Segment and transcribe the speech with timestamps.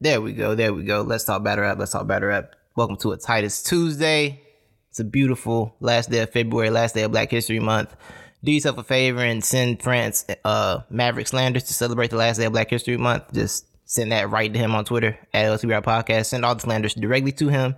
[0.00, 0.54] There we go.
[0.54, 1.02] There we go.
[1.02, 1.78] Let's talk battle rap.
[1.78, 2.54] Let's talk battle rap.
[2.76, 4.42] Welcome to a Titus Tuesday.
[4.90, 7.94] It's a beautiful last day of February, last day of Black History Month.
[8.44, 12.44] Do yourself a favor and send France uh, Maverick Slanders to celebrate the last day
[12.44, 13.32] of Black History Month.
[13.32, 16.26] Just send that right to him on Twitter at LTBR Podcast.
[16.26, 17.74] Send all the slanders directly to him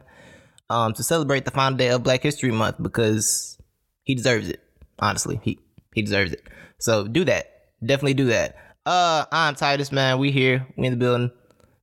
[0.69, 3.59] um, to celebrate the final day of Black History Month because
[4.05, 4.61] he deserves it.
[4.99, 5.59] Honestly, he
[5.95, 6.47] he deserves it.
[6.79, 7.51] So do that.
[7.81, 8.57] Definitely do that.
[8.85, 10.19] Uh, I'm Titus, man.
[10.19, 10.67] We here.
[10.77, 11.31] We in the building.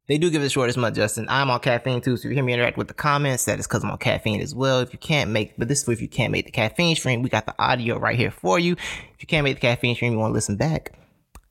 [0.08, 1.28] They do give it the shortest month, Justin.
[1.30, 3.84] I'm on caffeine too, so you hear me interact with the comments, that is because
[3.84, 4.80] I'm on caffeine as well.
[4.80, 7.30] If you can't make, but this is if you can't make the caffeine stream, we
[7.30, 8.74] got the audio right here for you.
[8.74, 10.94] If you can't make the caffeine stream, you want to listen back,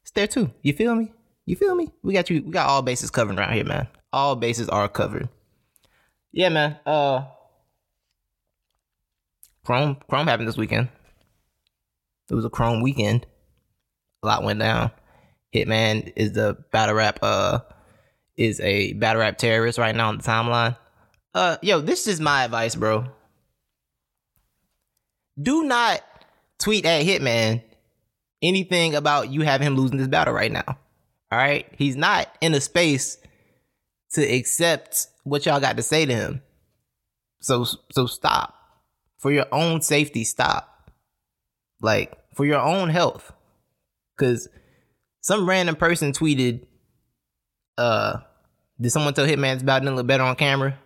[0.02, 0.50] it's there too.
[0.62, 1.12] You feel me?
[1.44, 1.92] You feel me?
[2.02, 2.42] We got you.
[2.42, 3.88] We got all bases covered around here, man.
[4.12, 5.28] All bases are covered.
[6.32, 6.78] Yeah, man.
[6.86, 7.24] Uh,
[9.64, 10.88] Chrome Chrome happened this weekend.
[12.30, 13.26] It was a Chrome weekend.
[14.22, 14.92] A lot went down.
[15.54, 17.60] Hitman is the battle rap uh
[18.36, 20.76] is a battle rap terrorist right now on the timeline.
[21.34, 23.06] Uh yo, this is my advice, bro.
[25.40, 26.02] Do not
[26.58, 27.62] tweet at Hitman
[28.42, 30.64] anything about you having him losing this battle right now.
[30.66, 31.66] All right?
[31.76, 33.18] He's not in a space
[34.12, 36.42] to accept what y'all got to say to him.
[37.40, 38.54] So so stop.
[39.18, 40.90] For your own safety, stop.
[41.80, 43.32] Like for your own health.
[44.18, 44.48] Cause
[45.20, 46.64] some random person tweeted,
[47.78, 48.18] uh,
[48.80, 50.78] did someone tell Hitman's about to look better on camera?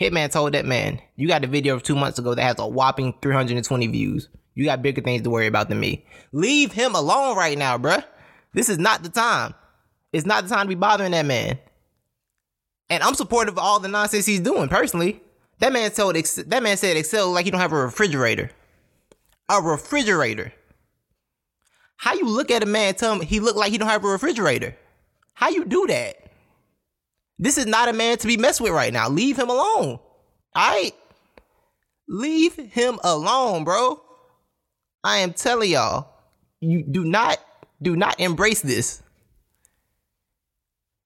[0.00, 2.66] Hitman told that man, you got a video of two months ago that has a
[2.66, 4.28] whopping 320 views.
[4.54, 6.06] You got bigger things to worry about than me.
[6.32, 8.04] Leave him alone right now, bruh.
[8.52, 9.54] This is not the time.
[10.12, 11.58] It's not the time to be bothering that man.
[12.88, 15.22] And I'm supportive of all the nonsense he's doing personally.
[15.60, 18.50] That man told that man said Excel like you don't have a refrigerator.
[19.48, 20.52] A refrigerator.
[21.96, 24.08] How you look at a man tell him he look like he don't have a
[24.08, 24.74] refrigerator?
[25.34, 26.16] How you do that?
[27.38, 29.08] This is not a man to be messed with right now.
[29.08, 29.98] Leave him alone.
[30.54, 30.92] All right?
[32.08, 34.02] Leave him alone, bro.
[35.02, 36.08] I am telling y'all,
[36.60, 37.38] you do not
[37.80, 39.02] do not embrace this.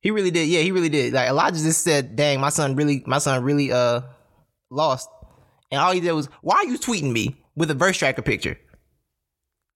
[0.00, 0.48] He really did.
[0.48, 1.12] Yeah, he really did.
[1.12, 4.02] Like Elijah just said, "Dang, my son really, my son really uh
[4.70, 5.08] lost."
[5.70, 8.58] And all he did was, "Why are you tweeting me with a verse tracker picture?"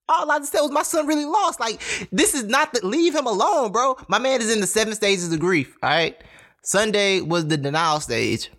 [0.09, 1.61] All I just said was my son really lost.
[1.61, 1.81] Like,
[2.11, 3.97] this is not the leave him alone, bro.
[4.09, 5.77] My man is in the seven stages of grief.
[5.83, 6.17] All right.
[6.63, 8.51] Sunday was the denial stage.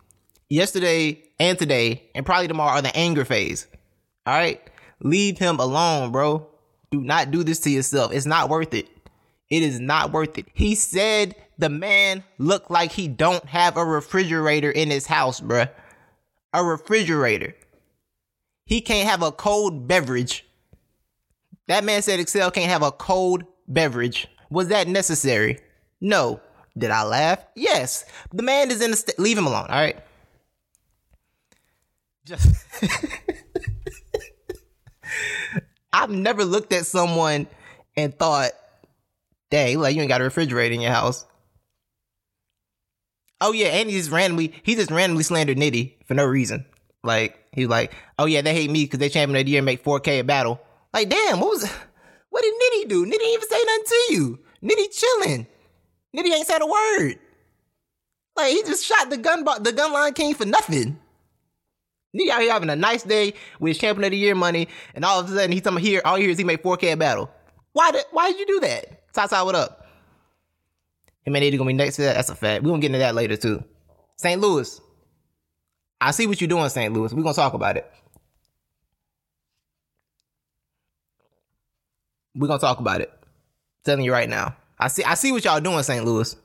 [0.50, 3.68] Yesterday and today, and probably tomorrow are the anger phase.
[4.26, 4.62] All right.
[5.02, 6.48] Leave him alone, bro.
[6.92, 8.12] Do not do this to yourself.
[8.12, 8.88] It's not worth it.
[9.50, 10.46] It is not worth it.
[10.54, 15.70] He said the man looked like he don't have a refrigerator in his house, bruh.
[16.54, 17.56] A refrigerator.
[18.66, 20.46] He can't have a cold beverage
[21.70, 24.28] that man said Excel can't have a cold beverage.
[24.50, 25.60] Was that necessary?
[26.02, 26.42] No.
[26.76, 27.46] Did I laugh?
[27.56, 28.06] Yes.
[28.34, 29.98] The man is in the st- leave him alone, all right?
[32.26, 32.66] Just
[35.94, 37.48] I've never looked at someone
[37.96, 38.52] and thought,
[39.52, 41.26] dang, like you ain't got a refrigerator in your house.
[43.42, 46.66] Oh yeah, and he just randomly he just randomly slandered Nitty for no reason.
[47.04, 49.66] Like he's like, oh yeah, they hate me because they champion of the year and
[49.66, 50.62] make 4K a battle.
[50.94, 51.72] Like, damn, what was
[52.30, 53.06] what did Nitty do?
[53.06, 54.40] Nitty even say nothing to you.
[54.64, 55.48] Nitty chilling.
[56.16, 57.20] Nitty ain't said a word.
[58.36, 61.00] Like he just shot the gun the gun line king for nothing.
[62.16, 65.06] Nitty out here having a nice day with his champion of the year money, and
[65.06, 66.02] all of a sudden he's coming here.
[66.06, 67.30] All he hears he made 4K a battle.
[67.74, 69.14] Why did why did you do that?
[69.14, 69.86] Tata, what up?
[71.24, 72.16] Him and Nitty gonna be next to that.
[72.16, 72.64] That's a fact.
[72.64, 73.64] We're gonna get into that later too.
[74.18, 74.40] St.
[74.40, 74.82] Louis.
[76.02, 76.94] I see what you're doing, St.
[76.94, 77.14] Louis.
[77.14, 77.92] We're gonna talk about it.
[82.40, 83.12] We're gonna talk about it.
[83.14, 83.30] I'm
[83.84, 84.56] telling you right now.
[84.80, 86.06] I see I see what y'all doing, St.
[86.06, 86.36] Louis.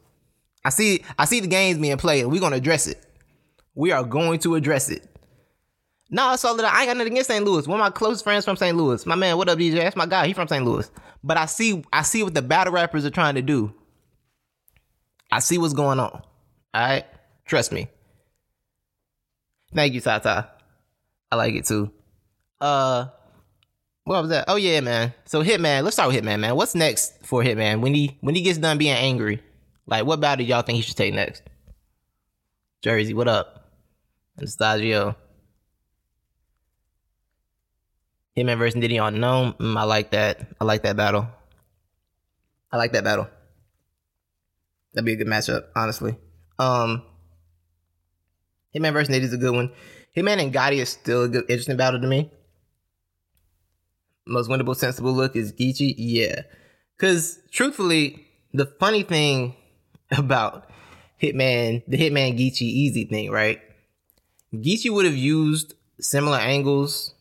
[0.64, 2.26] I see I see the games being played.
[2.26, 3.00] We're gonna address it.
[3.76, 5.08] We are going to address it.
[6.10, 7.44] No, it's all that I ain't got nothing against St.
[7.44, 7.66] Louis.
[7.66, 8.76] One of my close friends from St.
[8.76, 9.06] Louis.
[9.06, 9.74] My man, what up, DJ?
[9.74, 10.26] That's my guy.
[10.26, 10.64] He from St.
[10.64, 10.90] Louis.
[11.22, 13.72] But I see I see what the battle rappers are trying to do.
[15.30, 16.10] I see what's going on.
[16.10, 16.22] All
[16.74, 17.04] right?
[17.46, 17.88] Trust me.
[19.72, 20.50] Thank you, Tata.
[21.30, 21.92] I like it too.
[22.60, 23.06] Uh
[24.04, 24.44] what was that?
[24.48, 25.14] Oh yeah, man.
[25.24, 26.54] So Hitman, let's start with Hitman, man.
[26.56, 29.42] What's next for Hitman when he when he gets done being angry?
[29.86, 31.42] Like, what battle y'all think he should take next?
[32.82, 33.70] Jersey, what up?
[34.38, 35.16] Anastasio.
[38.36, 39.54] Hitman versus Diddy on Gnome.
[39.54, 40.48] Mm, I like that.
[40.60, 41.26] I like that battle.
[42.72, 43.28] I like that battle.
[44.92, 46.16] That'd be a good matchup, honestly.
[46.58, 47.02] Um,
[48.74, 49.72] Hitman versus is a good one.
[50.16, 52.30] Hitman and Gotti is still a good, interesting battle to me
[54.26, 55.94] most winnable, sensible look is Geechee.
[55.96, 56.42] Yeah,
[56.96, 59.54] because truthfully, the funny thing
[60.10, 60.70] about
[61.22, 63.60] Hitman, the Hitman Geechee Easy thing, right?
[64.54, 67.14] Geechee would have used similar angles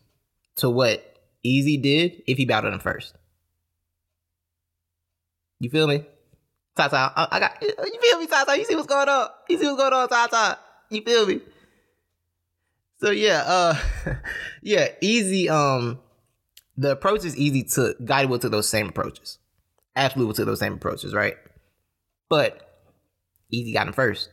[0.56, 3.14] to what Easy did if he battled him first.
[5.60, 6.04] You feel me?
[6.76, 8.58] Tata, I, I got you feel me, Tata?
[8.58, 9.28] You see what's going on?
[9.48, 10.58] You see what's going on, Tata?
[10.90, 11.40] You feel me?
[13.00, 13.76] So yeah, uh
[14.62, 15.98] yeah, easy um
[16.76, 19.38] the approach is easy to Gotti will took those same approaches.
[19.96, 21.36] Absolutely will took those same approaches, right?
[22.28, 22.64] But
[23.54, 24.30] Easy got him first.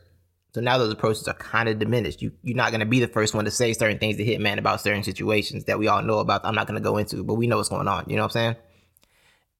[0.54, 2.20] So now those approaches are kind of diminished.
[2.20, 4.80] You you're not gonna be the first one to say certain things to Hitman about
[4.80, 6.44] certain situations that we all know about.
[6.44, 8.04] I'm not gonna go into, but we know what's going on.
[8.08, 8.56] You know what I'm saying?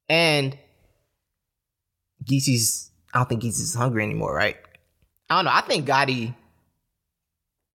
[0.08, 0.58] And
[2.24, 4.56] Geechee's I don't think Geechee's hungry anymore, right?
[5.30, 5.52] I don't know.
[5.54, 6.34] I think Gotti.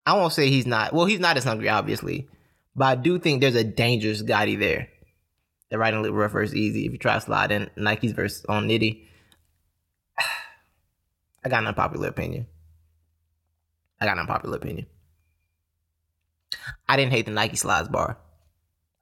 [0.05, 0.93] I won't say he's not.
[0.93, 2.29] Well, he's not as hungry, obviously,
[2.77, 4.89] but I do think there's a dangerous Gotti there.
[5.79, 6.87] The little rough versus easy.
[6.87, 9.05] If you try to slide in Nike's versus on Nitty,
[11.45, 12.47] I got an unpopular opinion.
[14.01, 14.87] I got an unpopular opinion.
[16.89, 18.19] I didn't hate the Nike slides bar.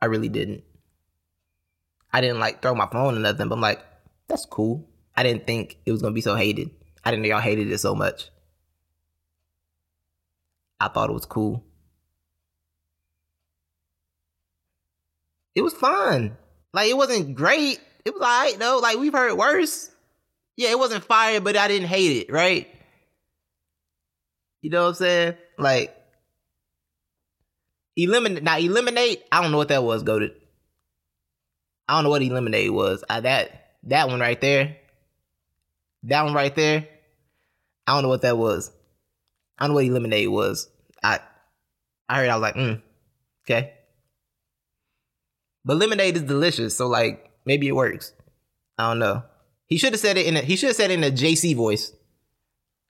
[0.00, 0.65] I really didn't.
[2.12, 3.85] I didn't like throw my phone or nothing, but I'm like,
[4.29, 4.88] that's cool.
[5.17, 6.71] I didn't think it was gonna be so hated.
[7.05, 8.31] I didn't know y'all hated it so much.
[10.81, 11.65] I thought it was cool.
[15.55, 16.37] It was fun.
[16.75, 17.81] Like it wasn't great.
[18.05, 18.81] It was alright though.
[18.82, 19.91] Like we've heard worse.
[20.56, 22.69] Yeah, it wasn't fire, but I didn't hate it, right?
[24.61, 25.35] You know what I'm saying?
[25.56, 25.97] Like
[27.97, 30.32] eliminate now eliminate, I don't know what that was, goaded.
[31.88, 33.05] I don't know what eliminate was.
[33.09, 34.76] I, that that one right there.
[36.05, 36.88] That one right there.
[37.87, 38.73] I don't know what that was.
[39.59, 40.69] I don't know what eliminate was.
[41.05, 41.21] I
[42.09, 42.82] I heard I was like, mm,
[43.44, 43.75] okay.
[45.64, 48.12] But lemonade is delicious, so like maybe it works.
[48.78, 49.22] I don't know.
[49.66, 51.56] He should have said it in a he should have said it in a JC
[51.56, 51.93] voice.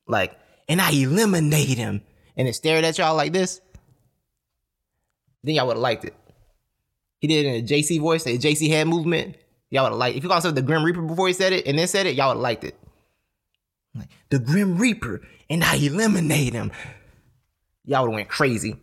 [0.07, 0.39] Like,
[0.69, 2.03] and I eliminate him.
[2.37, 3.61] And it stared at y'all like this.
[5.45, 6.15] Then y'all would have liked it.
[7.21, 9.37] He did it in a JC voice, a JC head movement.
[9.71, 10.19] Y'all would have liked it.
[10.19, 12.17] If you called himself the Grim Reaper before he said it and then said it,
[12.17, 12.77] y'all would have liked it.
[13.95, 16.73] Like, the Grim Reaper, and I eliminate him.
[17.85, 18.77] Y'all would have went crazy.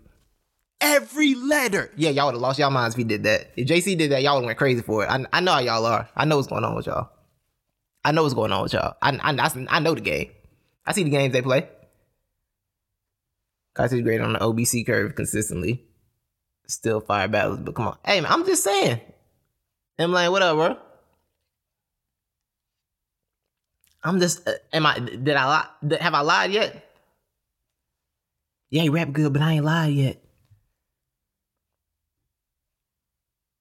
[0.82, 1.92] Every letter.
[1.96, 3.52] Yeah, y'all would have lost y'all minds if he did that.
[3.56, 5.10] If JC did that, y'all would went crazy for it.
[5.10, 6.10] I, I know how y'all are.
[6.16, 7.10] I know what's going on with y'all.
[8.04, 8.96] I know what's going on with y'all.
[9.00, 10.32] I, I, I, know the game.
[10.86, 11.70] I see the games they play.
[13.76, 15.86] Kaiser's great on the OBC curve consistently.
[16.68, 17.98] Still fire battles, but come on.
[18.04, 19.00] Hey, man, I'm just saying.
[20.00, 20.78] I'm like, what up, bro?
[24.04, 25.98] I'm just, uh, am I, did I lie?
[26.00, 26.92] Have I lied yet?
[28.72, 30.21] Yeah, he rap good, but I ain't lied yet.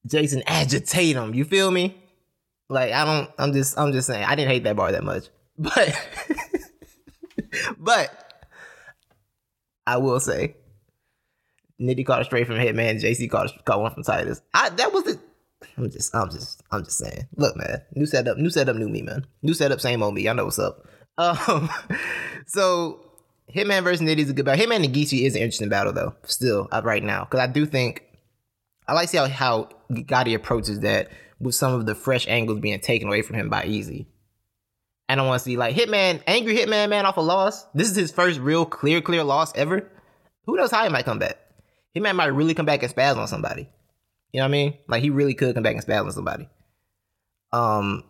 [0.05, 1.33] Jason, agitate him.
[1.33, 1.97] You feel me?
[2.69, 5.27] Like, I don't, I'm just, I'm just saying, I didn't hate that bar that much.
[5.57, 5.95] But,
[7.77, 8.33] but,
[9.85, 10.55] I will say,
[11.79, 13.01] Nitty caught a straight from Hitman.
[13.01, 14.41] JC caught, a, caught one from Titus.
[14.53, 15.19] I, that was it.
[15.77, 17.27] I'm just, I'm just, I'm just saying.
[17.35, 19.25] Look, man, new setup, new setup, new me, man.
[19.41, 20.27] New setup, same old me.
[20.27, 20.85] I know what's up.
[21.17, 21.69] Um,
[22.47, 23.05] so
[23.53, 24.65] Hitman versus Nitty is a good battle.
[24.65, 26.15] Hitman and Geechee is an interesting battle though.
[26.23, 28.03] Still, uh, right now, because I do think
[28.91, 32.59] I like to see how how Gotti approaches that with some of the fresh angles
[32.59, 34.09] being taken away from him by Easy.
[35.07, 37.63] I don't want to see like Hitman, angry Hitman man off a loss.
[37.73, 39.89] This is his first real clear, clear loss ever.
[40.45, 41.37] Who knows how he might come back?
[41.95, 43.69] Hitman might really come back and spaz on somebody.
[44.33, 44.77] You know what I mean?
[44.89, 46.49] Like he really could come back and spaz on somebody.
[47.53, 48.03] Um.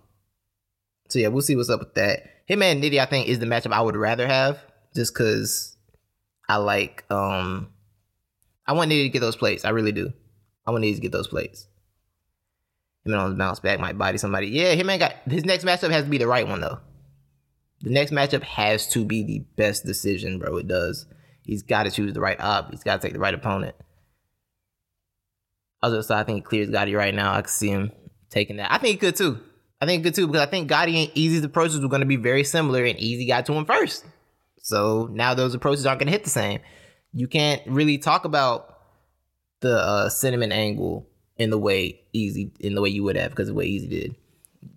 [1.09, 2.47] So yeah, we'll see what's up with that.
[2.49, 4.57] Hitman Nitty, I think, is the matchup I would rather have,
[4.95, 5.77] just because
[6.49, 7.05] I like.
[7.11, 7.69] Um,
[8.65, 9.63] I want Nitty to get those plates.
[9.63, 10.11] I really do.
[10.71, 11.67] I want Nitty to get those plates.
[13.05, 14.47] Hitman on the bounce back might body somebody.
[14.47, 16.79] Yeah, Hitman got his next matchup has to be the right one though.
[17.81, 20.57] The next matchup has to be the best decision, bro.
[20.57, 21.07] It does.
[21.43, 22.71] He's got to choose the right op.
[22.71, 23.75] He's got to take the right opponent.
[25.81, 27.33] Other side, I think he clears Gotti right now.
[27.33, 27.91] I can see him
[28.29, 28.71] taking that.
[28.71, 29.39] I think he could too.
[29.81, 32.05] I think he could too because I think Gotti and Easy's approaches were going to
[32.05, 34.05] be very similar, and Easy got to him first.
[34.59, 36.59] So now those approaches aren't going to hit the same.
[37.13, 38.70] You can't really talk about
[39.61, 43.49] the uh, cinnamon angle in the way Easy in the way you would have because
[43.49, 44.15] of what Easy did.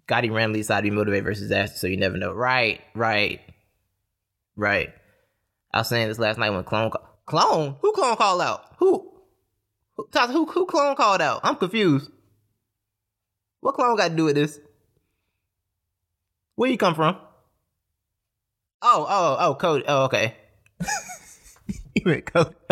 [0.06, 2.32] Gotti randomly decided to be motivated versus Aster, so you never know.
[2.32, 3.40] Right, right,
[4.56, 4.92] right.
[5.72, 6.92] I was saying this last night when Clone
[7.26, 9.10] Clone who Clone called out who
[9.96, 11.40] who who, who Clone called out.
[11.42, 12.10] I'm confused.
[13.60, 14.60] What Clone got to do with this?
[16.54, 17.16] Where you come from?
[18.82, 19.84] Oh, oh, oh, Cody.
[19.88, 20.36] Oh, okay.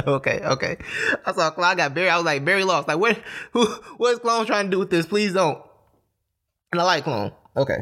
[0.04, 0.76] Okay, okay.
[1.24, 1.66] I saw Clone.
[1.66, 2.08] I got Barry.
[2.08, 2.88] I was like, Barry lost.
[2.88, 3.20] Like, what?
[3.52, 3.66] Who?
[3.96, 5.06] What is Clone trying to do with this?
[5.06, 5.62] Please don't.
[6.72, 7.32] And I like Clone.
[7.56, 7.78] Okay.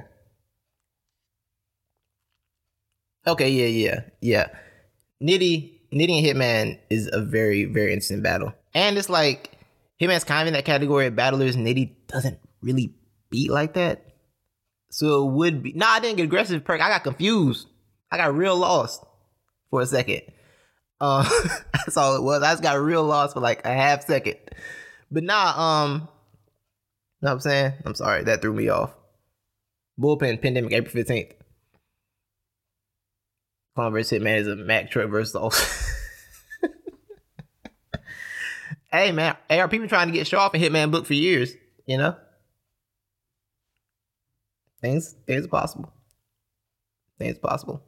[3.26, 4.46] Okay, yeah, yeah, yeah.
[5.22, 8.52] Nitty, Nitty and Hitman is a very, very interesting battle.
[8.74, 9.52] And it's like
[10.00, 11.56] Hitman's kind of in that category of battlers.
[11.56, 12.94] Nitty doesn't really
[13.30, 14.04] beat like that.
[14.90, 15.72] So it would be.
[15.72, 16.80] Nah, I didn't get aggressive perk.
[16.80, 17.68] I got confused.
[18.10, 19.04] I got real lost
[19.70, 20.22] for a second.
[21.00, 21.28] Uh,
[21.72, 22.42] that's all it was.
[22.42, 24.36] I just got real lost for like a half second.
[25.10, 25.54] But nah,
[25.90, 26.08] um,
[27.22, 27.72] know what I'm saying?
[27.84, 28.24] I'm sorry.
[28.24, 28.94] That threw me off.
[29.98, 31.32] Bullpen pandemic April 15th.
[33.74, 34.20] Clone vs.
[34.20, 35.52] Hitman is a Mac truck versus all.
[38.92, 41.54] hey man, ARP been trying to get show off in Hitman book for years,
[41.86, 42.16] you know?
[44.80, 45.92] Things things possible.
[47.18, 47.82] Things possible.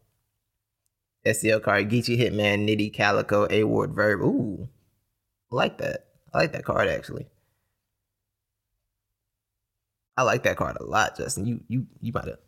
[1.26, 4.20] SCL card, Geechee Hitman, Nitty Calicoe, A Ward Verb.
[4.20, 4.68] Ooh.
[5.50, 6.06] I like that.
[6.34, 7.26] I like that card actually.
[10.16, 11.46] I like that card a lot, Justin.
[11.46, 12.38] You you you might have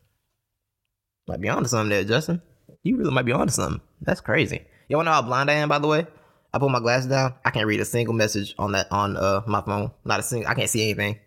[1.26, 2.42] might be onto something there, Justin.
[2.82, 3.80] You really might be onto something.
[4.02, 4.66] That's crazy.
[4.88, 6.06] You wanna know how blind I am, by the way?
[6.52, 7.34] I put my glasses down.
[7.44, 9.90] I can't read a single message on that on uh my phone.
[10.04, 10.50] Not a single.
[10.50, 11.18] I can't see anything.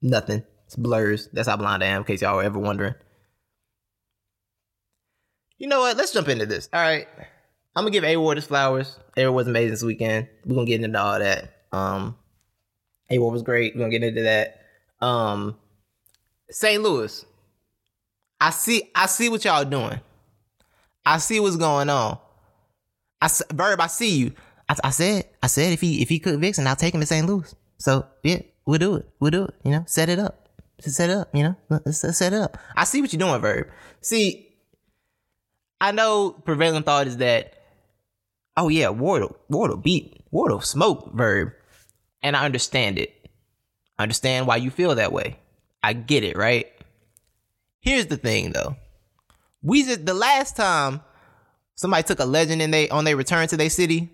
[0.00, 0.44] Nothing.
[0.66, 1.28] It's blurs.
[1.32, 1.98] That's how blind I am.
[1.98, 2.94] In case y'all were ever wondering.
[5.62, 5.96] You know what?
[5.96, 6.68] Let's jump into this.
[6.72, 7.06] All right.
[7.76, 8.98] I'm gonna give A Ward his flowers.
[9.16, 10.26] A Ward was amazing this weekend.
[10.44, 11.62] We're gonna get into all that.
[11.70, 12.16] Um,
[13.10, 13.76] A Ward was great.
[13.76, 14.60] We're gonna get into that.
[15.00, 15.56] Um,
[16.50, 16.82] St.
[16.82, 17.24] Louis.
[18.40, 18.90] I see.
[18.92, 20.00] I see what y'all doing.
[21.06, 22.18] I see what's going on.
[23.20, 23.80] I verb.
[23.80, 24.32] I see you.
[24.68, 25.28] I, I said.
[25.44, 27.24] I said if he if he could Vixen, I'll take him to St.
[27.24, 27.54] Louis.
[27.78, 29.08] So yeah, we'll do it.
[29.20, 29.54] We'll do it.
[29.62, 30.48] You know, set it up.
[30.80, 31.32] Set it up.
[31.32, 32.58] You know, let's, set it up.
[32.74, 33.68] I see what you're doing, verb.
[34.00, 34.51] See,
[35.82, 37.54] I know prevailing thought is that.
[38.56, 41.52] Oh yeah, Wardle, Wardle beat Wardle smoke verb,
[42.22, 43.12] and I understand it.
[43.98, 45.38] I understand why you feel that way.
[45.82, 46.70] I get it, right?
[47.80, 48.76] Here's the thing though.
[49.60, 51.00] We just the last time
[51.74, 54.08] somebody took a legend and they on their return to their city,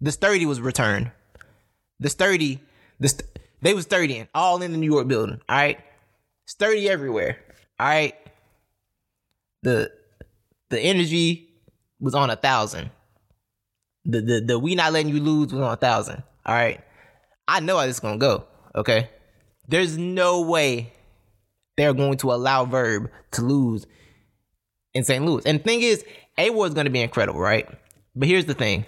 [0.00, 1.10] the sturdy was returned.
[2.00, 2.60] The sturdy,
[3.00, 3.28] the st-
[3.60, 5.40] they was sturdy all in the New York building.
[5.46, 5.78] All right,
[6.46, 7.38] sturdy everywhere.
[7.78, 8.14] All right,
[9.66, 9.90] the
[10.70, 11.48] the energy
[11.98, 12.90] was on a thousand.
[14.04, 16.22] The the the we not letting you lose was on a thousand.
[16.46, 16.80] All right,
[17.48, 18.44] I know how this is gonna go.
[18.76, 19.10] Okay,
[19.66, 20.92] there's no way
[21.76, 23.86] they're going to allow Verb to lose
[24.94, 25.24] in St.
[25.24, 25.42] Louis.
[25.44, 26.04] And the thing is,
[26.38, 27.68] A Ward is going to be incredible, right?
[28.14, 28.86] But here's the thing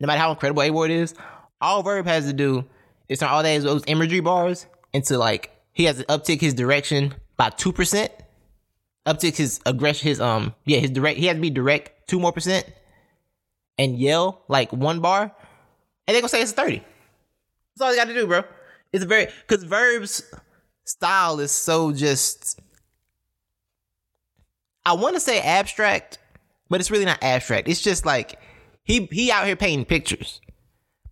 [0.00, 1.14] no matter how incredible A Ward is,
[1.60, 2.64] all Verb has to do
[3.08, 7.50] is turn all those imagery bars into like he has to uptick his direction by
[7.50, 8.12] two percent,
[9.06, 12.32] uptick his aggression, his um yeah his direct he has to be direct two more
[12.32, 12.66] percent,
[13.78, 15.34] and yell like one bar,
[16.06, 16.82] and they gonna say it's thirty.
[17.74, 18.44] That's all you got to do, bro.
[18.92, 20.22] It's very because Verb's
[20.84, 22.60] style is so just.
[24.84, 26.18] I want to say abstract,
[26.68, 27.68] but it's really not abstract.
[27.68, 28.38] It's just like
[28.84, 30.40] he he out here painting pictures,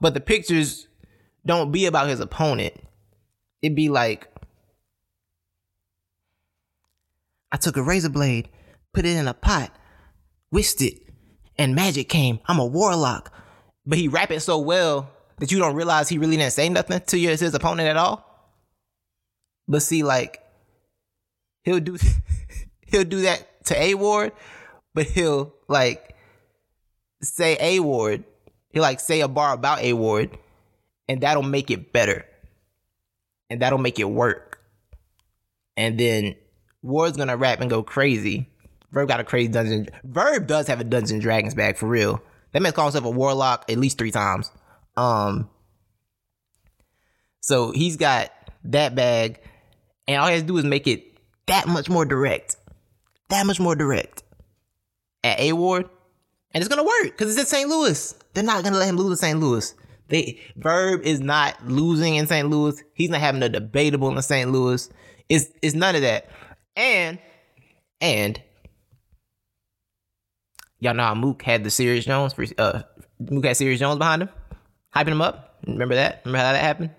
[0.00, 0.88] but the pictures
[1.47, 2.75] don't be about his opponent.
[3.62, 4.28] It be like
[7.52, 8.49] I took a razor blade,
[8.92, 9.73] put it in a pot,
[10.50, 10.95] whisked it,
[11.59, 12.40] and magic came.
[12.47, 13.33] I'm a warlock.
[13.87, 17.00] But he rap it so well that you don't realize he really didn't say nothing
[17.00, 18.26] to your, his opponent at all.
[19.66, 20.42] But see, like
[21.62, 21.97] he'll do
[22.87, 24.33] he'll do that to A Ward,
[24.95, 26.14] but he'll like
[27.23, 28.25] say A Ward.
[28.71, 30.38] He'll like say a bar about A Ward,
[31.09, 32.25] and that'll make it better.
[33.49, 34.61] And that'll make it work.
[35.76, 36.37] And then
[36.82, 38.49] Ward's gonna rap and go crazy.
[38.92, 39.88] Verb got a crazy dungeon.
[40.04, 42.22] Verb does have a Dungeon Dragons bag for real.
[42.52, 44.50] That man's called himself a warlock at least three times.
[44.96, 45.49] Um,
[47.40, 48.32] so he's got
[48.64, 49.40] that bag,
[50.08, 52.56] and all he has to do is make it that much more direct,
[53.28, 54.22] that much more direct
[55.22, 55.88] at A Ward,
[56.52, 57.68] and it's gonna work because it's in St.
[57.68, 58.14] Louis.
[58.34, 59.38] They're not gonna let him lose to St.
[59.38, 59.75] Louis.
[60.08, 62.49] They Verb is not losing in St.
[62.49, 62.82] Louis.
[62.94, 64.50] He's not having a debatable in St.
[64.50, 64.90] Louis.
[65.28, 66.28] It's it's none of that.
[66.80, 67.18] And
[68.00, 68.40] and
[70.78, 72.82] y'all know how Mook had the Serius Jones for uh
[73.18, 74.30] Mook had Serius Jones behind him
[74.96, 75.58] hyping him up.
[75.66, 76.22] Remember that?
[76.25, 76.90] Remember how that happened?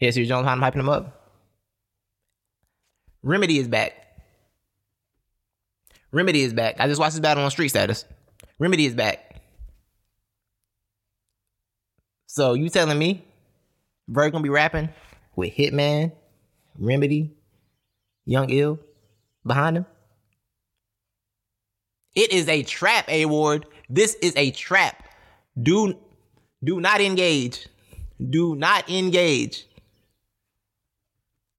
[0.00, 1.36] Yes, Serius Jones behind him hyping him up.
[3.22, 3.92] Remedy is back.
[6.10, 6.76] Remedy is back.
[6.78, 8.06] I just watched his battle on Street Status.
[8.58, 9.42] Remedy is back.
[12.24, 13.26] So you telling me
[14.08, 14.88] Verb gonna be rapping
[15.36, 16.12] with Hitman,
[16.78, 17.36] Remedy,
[18.24, 18.78] Young Ill
[19.48, 19.86] behind him?
[22.14, 23.66] It is a trap, A Ward.
[23.88, 25.04] This is a trap.
[25.60, 25.96] Do
[26.62, 27.68] do not engage.
[28.18, 29.66] Do not engage.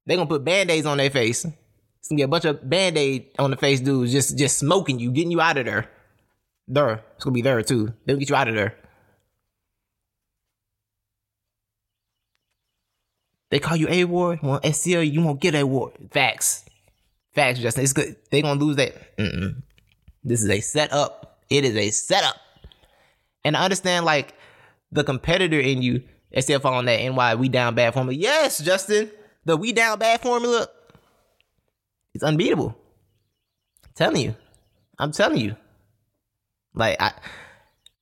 [0.06, 1.44] They're gonna put band-aids on their face.
[1.44, 5.10] It's gonna get a bunch of band-aid on the face dudes just just smoking you,
[5.10, 5.88] getting you out of there.
[6.68, 7.02] There.
[7.14, 7.94] It's gonna be there too.
[8.04, 8.76] They'll get you out of there.
[13.50, 14.40] They call you A Ward.
[14.42, 15.92] Well, SCL, you won't get A Ward.
[16.12, 16.64] Facts.
[17.34, 17.84] Facts, Justin.
[17.84, 18.16] It's good.
[18.30, 19.16] They gonna lose that.
[19.16, 19.62] Mm-mm.
[20.24, 21.38] This is a setup.
[21.48, 22.36] It is a setup.
[23.44, 24.34] And I understand like
[24.92, 28.18] the competitor in you is still following that NY we down bad formula.
[28.18, 29.10] Yes, Justin.
[29.44, 30.68] The we down bad formula
[32.14, 32.76] is unbeatable.
[33.84, 34.36] I'm telling you.
[34.98, 35.56] I'm telling you.
[36.74, 37.12] Like I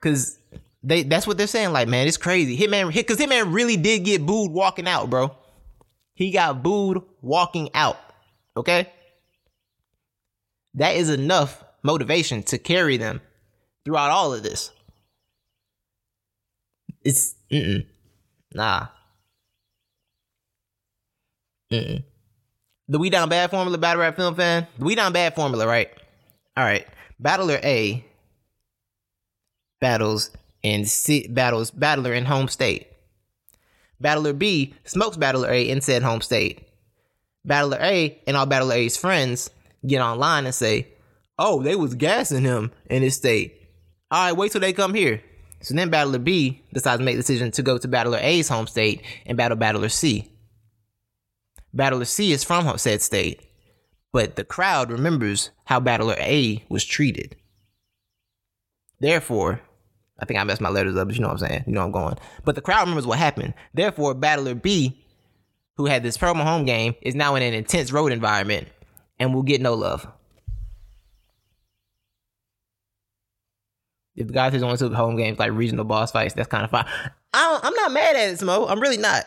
[0.01, 0.39] cause
[0.83, 1.73] they that's what they're saying.
[1.73, 2.57] Like, man, it's crazy.
[2.57, 5.35] Hitman hit cause Hitman really did get booed walking out, bro.
[6.15, 7.99] He got booed walking out.
[8.57, 8.91] Okay?
[10.79, 13.21] That is enough motivation to carry them
[13.85, 14.71] throughout all of this.
[17.05, 17.85] It's mm
[18.55, 18.87] nah.
[21.73, 22.05] Mm-mm.
[22.89, 24.69] The We Down Bad formula, battle rap film fan.
[24.79, 25.91] The We Down Bad formula, right?
[26.57, 26.87] All right.
[27.19, 28.05] Battler A
[29.81, 30.31] battles
[30.63, 32.87] in C- battles battler in home state.
[34.01, 36.69] Battler B smokes battler A in said home state.
[37.45, 39.51] Battler A and all battler A's friends
[39.87, 40.89] get online and say,
[41.39, 43.55] "Oh, they was gassing him in his state."
[44.11, 45.23] All right, wait till they come here.
[45.61, 48.67] So then battler B decides to make the decision to go to battler A's home
[48.67, 50.31] state and battle battler C.
[51.75, 53.43] Battler C is from said state,
[54.13, 57.37] but the crowd remembers how battler A was treated.
[59.01, 59.61] Therefore,
[60.19, 61.65] I think I messed my letters up, but you know what I'm saying.
[61.67, 62.17] You know what I'm going.
[62.45, 63.55] But the crowd remembers what happened.
[63.75, 65.05] Therefore, battler B,
[65.77, 68.69] who had this promo home game, is now in an intense road environment
[69.19, 70.07] and will get no love.
[74.17, 76.71] If the guys who's only took home games like regional boss fights, that's kind of
[76.71, 76.87] fine.
[77.33, 78.69] I am not mad at it, Smo.
[78.69, 79.25] I'm really not.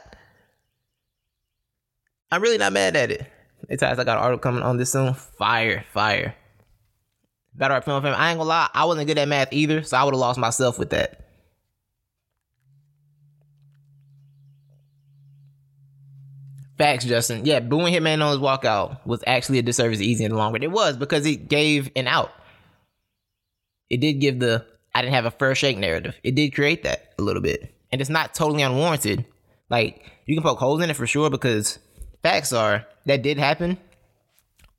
[2.30, 3.26] I'm really not mad at it.
[3.70, 5.14] It's I got an article coming on this soon.
[5.14, 6.36] Fire, fire.
[7.54, 8.16] Battle rap film fam.
[8.18, 10.40] I ain't gonna lie, I wasn't good at math either, so I would have lost
[10.40, 11.26] myself with that.
[16.82, 17.46] Facts, Justin.
[17.46, 20.64] Yeah, booing Hitman on his walkout was actually a disservice easy in the long run.
[20.64, 22.32] It was because it gave an out.
[23.92, 24.66] It did give the
[24.96, 26.16] I didn't have a fair shake narrative.
[26.24, 27.72] It did create that a little bit.
[27.92, 29.26] And it's not totally unwarranted.
[29.70, 31.78] Like, you can poke holes in it for sure because
[32.24, 33.78] facts are that did happen,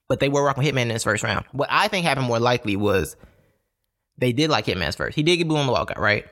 [0.08, 1.44] but they were rocking Hitman in his first round.
[1.52, 3.14] What I think happened more likely was
[4.18, 5.14] they did like Hitman's first.
[5.14, 6.26] He did get booed on the walkout, right?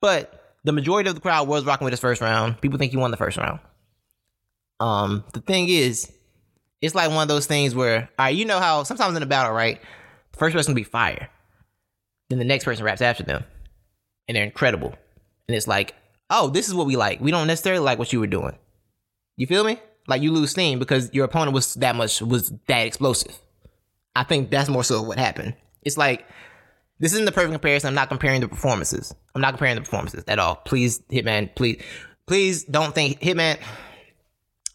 [0.00, 2.58] But the majority of the crowd was rocking with his first round.
[2.62, 3.60] People think he won the first round.
[4.80, 6.10] Um, the thing is,
[6.80, 9.26] it's like one of those things where, all right, you know how sometimes in a
[9.26, 9.80] battle, right?
[10.32, 11.28] The first person will be fire.
[12.28, 13.44] Then the next person raps after them.
[14.28, 14.94] And they're incredible.
[15.48, 15.94] And it's like,
[16.30, 17.20] oh, this is what we like.
[17.20, 18.56] We don't necessarily like what you were doing.
[19.36, 19.78] You feel me?
[20.06, 23.38] Like you lose steam because your opponent was that much was that explosive.
[24.14, 25.54] I think that's more so what happened.
[25.82, 26.26] It's like
[26.98, 27.88] this isn't the perfect comparison.
[27.88, 29.14] I'm not comparing the performances.
[29.34, 30.56] I'm not comparing the performances at all.
[30.56, 31.82] Please, Hitman, please,
[32.26, 33.58] please don't think Hitman.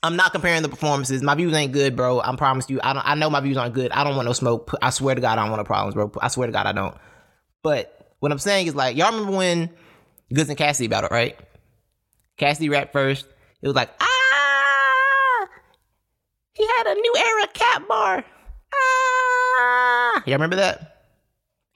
[0.03, 1.23] I'm not comparing the performances.
[1.23, 2.19] My views ain't good, bro.
[2.19, 2.81] I promise you.
[2.83, 3.07] I don't.
[3.07, 3.89] I know my views aren't good.
[3.93, 4.69] I don't want no smoke.
[4.81, 6.11] I swear to God, I don't want no problems, bro.
[6.21, 6.95] I swear to God, I don't.
[7.63, 9.69] But what I'm saying is like, y'all remember when
[10.33, 11.39] Goodz and Cassidy battled, right?
[12.37, 13.25] Cassidy rapped first.
[13.61, 15.47] It was like, ah,
[16.53, 18.25] he had a new era cat bar.
[18.75, 20.89] Ah, y'all remember that?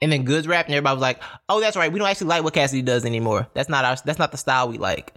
[0.02, 1.90] And then Goodz rap, and everybody was like, "Oh, that's right.
[1.90, 3.48] We don't actually like what Cassidy does anymore.
[3.54, 3.96] That's not our.
[4.04, 5.14] That's not the style we like."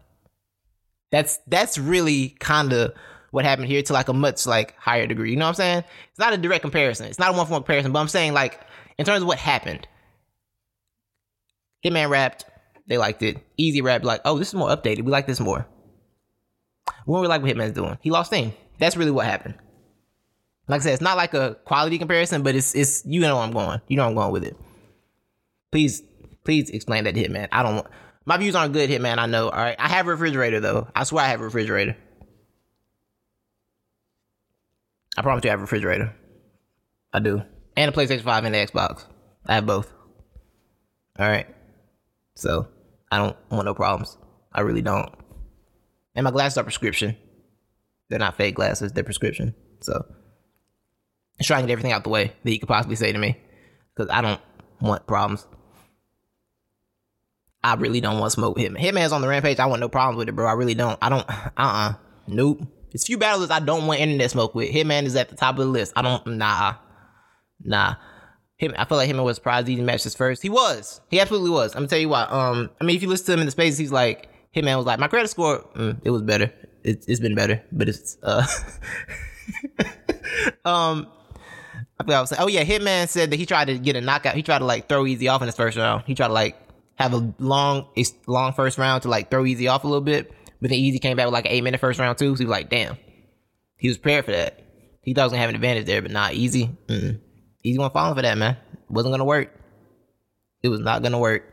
[1.11, 2.93] That's that's really kind of
[3.31, 5.31] what happened here to like a much like higher degree.
[5.31, 5.83] You know what I'm saying?
[6.09, 7.07] It's not a direct comparison.
[7.07, 8.59] It's not a one for one comparison, but I'm saying like
[8.97, 9.87] in terms of what happened.
[11.83, 12.45] Hitman rapped,
[12.87, 13.43] they liked it.
[13.57, 15.03] Easy rap, like, oh, this is more updated.
[15.03, 15.65] We like this more.
[17.07, 17.97] We don't really like what Hitman's doing.
[18.01, 18.53] He lost steam.
[18.79, 19.55] That's really what happened.
[20.67, 23.43] Like I said, it's not like a quality comparison, but it's it's you know where
[23.43, 23.81] I'm going.
[23.87, 24.55] You know I'm going with it.
[25.71, 26.03] Please,
[26.43, 27.47] please explain that to Hitman.
[27.51, 27.87] I don't want
[28.31, 29.17] my views aren't good, Hitman.
[29.17, 29.49] I know.
[29.49, 29.75] All right.
[29.77, 30.87] I have a refrigerator though.
[30.95, 31.97] I swear I have a refrigerator.
[35.17, 36.15] I promise you I have a refrigerator.
[37.11, 37.41] I do.
[37.75, 39.03] And a PlayStation 5 and the Xbox.
[39.45, 39.91] I have both.
[41.19, 41.53] Alright.
[42.35, 42.69] So
[43.11, 44.17] I don't want no problems.
[44.53, 45.13] I really don't.
[46.15, 47.17] And my glasses are prescription.
[48.07, 49.53] They're not fake glasses, they're prescription.
[49.81, 50.05] So
[51.37, 53.37] just trying to get everything out the way that you could possibly say to me.
[53.93, 54.39] Because I don't
[54.79, 55.45] want problems.
[57.63, 58.79] I really don't want smoke Hitman.
[58.79, 59.59] Hitman's on the rampage.
[59.59, 60.47] I want no problems with it, bro.
[60.47, 60.97] I really don't.
[61.01, 61.29] I don't.
[61.29, 61.89] Uh uh-uh.
[61.89, 61.93] uh.
[62.27, 62.61] Nope.
[62.91, 64.69] It's few battlers I don't want internet smoke with.
[64.69, 65.93] Hitman is at the top of the list.
[65.95, 66.25] I don't.
[66.25, 66.75] Nah.
[67.63, 67.95] Nah.
[68.57, 70.41] Him, I feel like Hitman was surprised match this first.
[70.41, 71.01] He was.
[71.09, 71.73] He absolutely was.
[71.73, 72.23] I'm gonna tell you why.
[72.23, 74.85] Um, I mean, if you listen to him in the space, he's like, Hitman was
[74.85, 76.51] like, my credit score, mm, it was better
[76.83, 78.45] it, has been better, but it's uh,
[80.65, 81.07] um,
[81.99, 82.41] I forgot I was saying.
[82.41, 84.35] Oh yeah, Hitman said that he tried to get a knockout.
[84.35, 86.03] He tried to like throw easy off in his first round.
[86.05, 86.57] He tried to like
[87.01, 90.31] have a long, a long first round to like throw easy off a little bit.
[90.61, 92.35] But then easy came back with like an eight minute first round too.
[92.35, 92.97] So he was like, damn,
[93.77, 94.63] he was prepared for that.
[95.01, 96.69] He thought he was gonna have an advantage there, but not easy.
[96.87, 97.19] Mm-mm.
[97.63, 98.57] Easy went falling for that man.
[98.89, 99.51] wasn't gonna work.
[100.61, 101.43] It was not gonna work.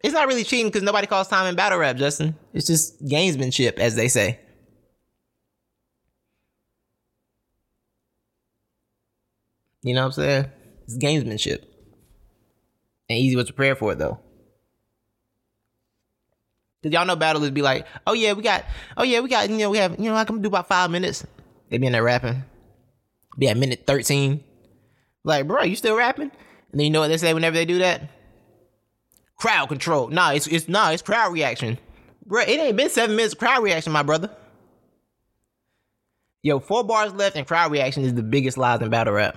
[0.00, 2.36] It's not really cheating because nobody calls time in battle rap, Justin.
[2.52, 4.38] It's just gamesmanship, as they say.
[9.82, 10.46] You know what I'm saying?
[10.84, 11.64] It's gamesmanship.
[13.08, 14.20] And easy was prepared for it though.
[16.82, 18.64] Cause y'all know battlers be like, oh yeah, we got,
[18.96, 20.90] oh yeah, we got, you know, we have, you know, I can do about five
[20.90, 21.26] minutes.
[21.70, 22.44] They be in there rapping.
[23.36, 24.42] Be at minute 13.
[25.24, 26.30] Like, bro, you still rapping?
[26.70, 28.10] And then you know what they say whenever they do that?
[29.36, 30.08] Crowd control.
[30.08, 31.78] Nah, it's it's nah, it's crowd reaction.
[32.26, 34.30] Bro, it ain't been seven minutes of crowd reaction, my brother.
[36.42, 39.36] Yo, four bars left and crowd reaction is the biggest lies in battle rap.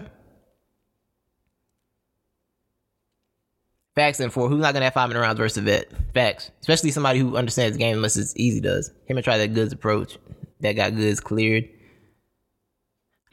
[3.96, 4.48] Facts and four.
[4.48, 5.92] Who's not gonna have five minute rounds versus a vet?
[6.14, 6.52] Facts.
[6.62, 8.90] Especially somebody who understands the game unless it's easy does.
[9.06, 10.18] Him and try that Goodz approach.
[10.62, 11.68] That got Goodz cleared.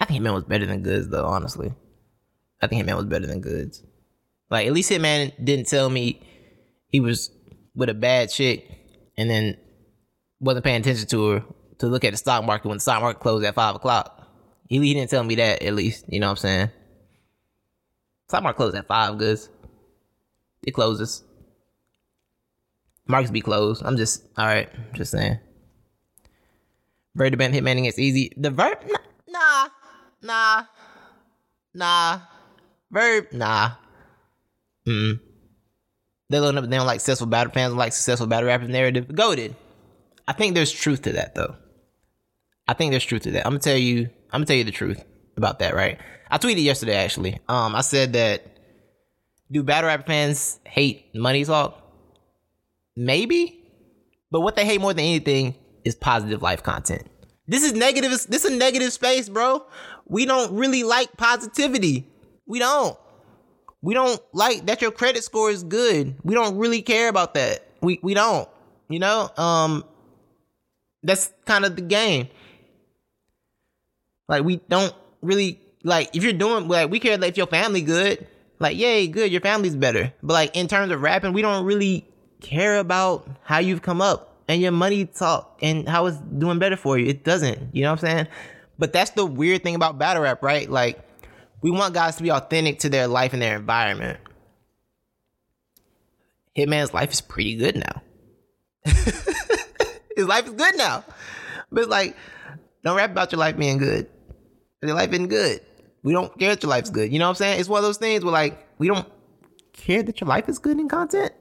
[0.01, 1.73] I think Hitman was better than Goodz though, honestly.
[2.61, 3.85] I think Hitman was better than Goodz.
[4.51, 6.23] Like at least Hitman didn't tell me
[6.89, 7.31] he was
[7.75, 8.69] with a bad chick
[9.17, 9.57] and then
[10.41, 11.45] wasn't paying attention to her
[11.79, 14.27] to look at the stock market when the stock market closed at five o'clock.
[14.67, 16.05] He, he didn't tell me that at least.
[16.09, 16.71] You know what I'm saying?
[18.29, 19.49] Stock market closed at five Goodz.
[20.69, 21.25] It closes.
[23.07, 23.83] Markets be closed.
[23.87, 24.69] I'm just all right.
[24.93, 25.39] Just saying.
[27.15, 28.31] Verb band hitman against easy.
[28.37, 28.79] The verb
[29.27, 29.69] nah
[30.23, 30.65] nah
[31.73, 32.21] nah
[32.91, 33.71] verb nah.
[34.87, 35.21] Mm.
[36.29, 39.09] They don't they don't like successful battle fans like successful battle rappers narrative.
[39.15, 39.57] Goaded.
[40.29, 41.57] I think there's truth to that though.
[42.69, 43.47] I think there's truth to that.
[43.47, 44.11] I'm gonna tell you.
[44.31, 45.03] I'm gonna tell you the truth
[45.39, 45.75] about that.
[45.75, 45.99] Right.
[46.31, 47.39] I tweeted yesterday actually.
[47.49, 48.58] Um, I said that
[49.51, 51.83] do battle rap fans hate money talk?
[52.97, 53.65] Maybe.
[54.31, 57.09] But what they hate more than anything is positive life content.
[57.47, 58.11] This is negative.
[58.11, 59.65] This is a negative space, bro.
[60.07, 62.07] We don't really like positivity.
[62.47, 62.97] We don't.
[63.81, 66.17] We don't like that your credit score is good.
[66.23, 67.67] We don't really care about that.
[67.81, 68.49] We we don't.
[68.89, 69.31] You know?
[69.37, 69.85] Um
[71.03, 72.29] that's kind of the game.
[74.29, 78.27] Like we don't really like if you're doing like we care if your family good.
[78.59, 80.13] Like, yay, good, your family's better.
[80.23, 82.07] But like in terms of rapping, we don't really
[82.41, 86.77] care about how you've come up and your money talk and how it's doing better
[86.77, 87.07] for you.
[87.07, 87.75] It doesn't.
[87.75, 88.29] You know what I'm saying?
[88.79, 90.69] But that's the weird thing about battle rap, right?
[90.71, 91.01] Like,
[91.61, 94.19] we want guys to be authentic to their life and their environment.
[96.57, 98.03] Hitman's life is pretty good now.
[100.17, 101.05] His life is good now.
[101.71, 102.17] But like,
[102.85, 104.09] don't rap about your life being good.
[104.83, 105.61] Your life isn't good.
[106.03, 107.13] We don't care that your life's good.
[107.13, 107.61] You know what I'm saying?
[107.61, 109.07] It's one of those things where like we don't
[109.73, 111.33] care that your life is good in content.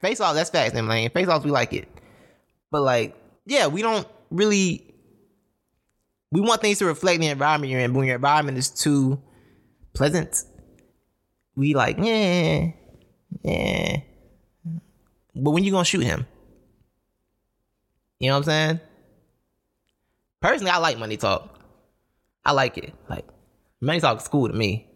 [0.00, 1.10] Face off, that's facts, man.
[1.10, 1.88] Face offs, we like it.
[2.70, 3.16] But like,
[3.46, 4.84] yeah, we don't really.
[6.30, 7.92] We want things to reflect the environment you're in.
[7.92, 9.20] But when your environment is too
[9.94, 10.44] pleasant,
[11.56, 12.72] we like, yeah,
[13.42, 13.96] yeah.
[15.34, 16.26] But when you gonna shoot him?
[18.18, 18.80] You know what I'm saying?
[20.40, 21.58] Personally, I like money talk.
[22.44, 22.94] I like it.
[23.08, 23.24] Like
[23.80, 24.88] Money talk is cool to me.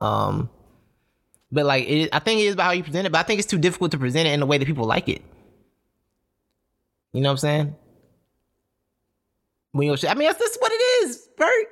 [0.00, 0.50] Um,
[1.50, 3.12] but like, it, I think it is about how you present it.
[3.12, 5.08] But I think it's too difficult to present it in a way that people like
[5.08, 5.22] it.
[7.12, 7.76] You know what I'm saying?
[9.72, 11.66] When you I mean, that's just what it is, Bert.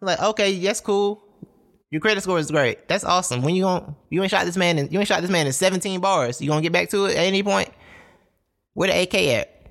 [0.00, 1.22] Like, okay, that's cool.
[1.90, 2.88] Your credit score is great.
[2.88, 3.42] That's awesome.
[3.42, 5.52] When you going you ain't shot this man and you ain't shot this man in
[5.52, 6.40] 17 bars.
[6.40, 7.68] You gonna get back to it at any point?
[8.72, 9.70] Where the AK at?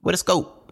[0.00, 0.63] Where the scope?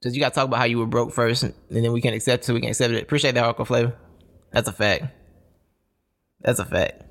[0.00, 2.14] Because you got to talk about how you were broke first, and, then we can
[2.14, 2.46] accept it.
[2.46, 3.02] So we can accept it.
[3.02, 3.94] Appreciate that hardcore flavor.
[4.50, 5.04] That's a fact.
[6.40, 7.02] That's a fact.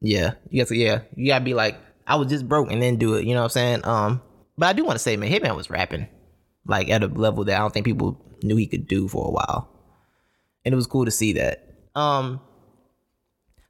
[0.00, 0.76] Yeah, you got to.
[0.76, 3.24] Yeah, you gotta be like, I was just broke, and then do it.
[3.24, 3.84] You know what I'm saying?
[3.84, 4.20] Um,
[4.58, 6.08] but I do want to say, man, Hitman was rapping
[6.66, 9.30] like at a level that I don't think people knew he could do for a
[9.30, 9.68] while,
[10.64, 11.68] and it was cool to see that.
[11.94, 12.40] Um,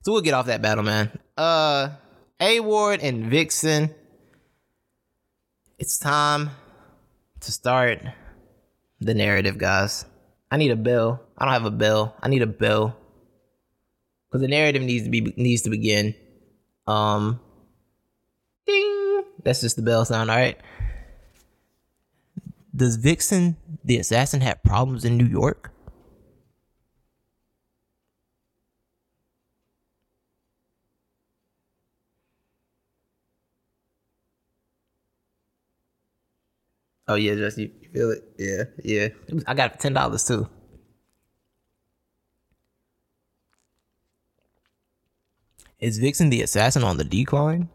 [0.02, 1.18] so we'll get off that battle, man.
[1.36, 1.90] Uh,
[2.40, 3.94] A Ward and Vixen.
[5.78, 6.50] It's time
[7.40, 8.00] to start
[9.04, 10.04] the narrative, guys.
[10.50, 11.20] I need a bill.
[11.38, 12.14] I don't have a bill.
[12.22, 12.96] I need a bill
[14.28, 16.14] because the narrative needs to be needs to begin.
[16.86, 17.40] Um,
[18.66, 19.24] ding.
[19.44, 20.30] That's just the bell sound.
[20.30, 20.58] All right.
[22.74, 25.70] Does Vixen the assassin have problems in New York?
[37.12, 38.24] Oh yeah, just you, feel it?
[38.38, 39.08] Yeah, yeah.
[39.46, 40.48] I got it for ten dollars too.
[45.78, 47.68] Is Vixen the assassin on the decline?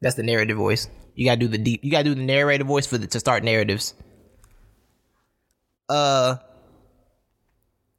[0.00, 0.88] That's the narrative voice.
[1.14, 1.84] You gotta do the deep.
[1.84, 3.92] You gotta do the narrative voice for the to start narratives.
[5.90, 6.36] Uh,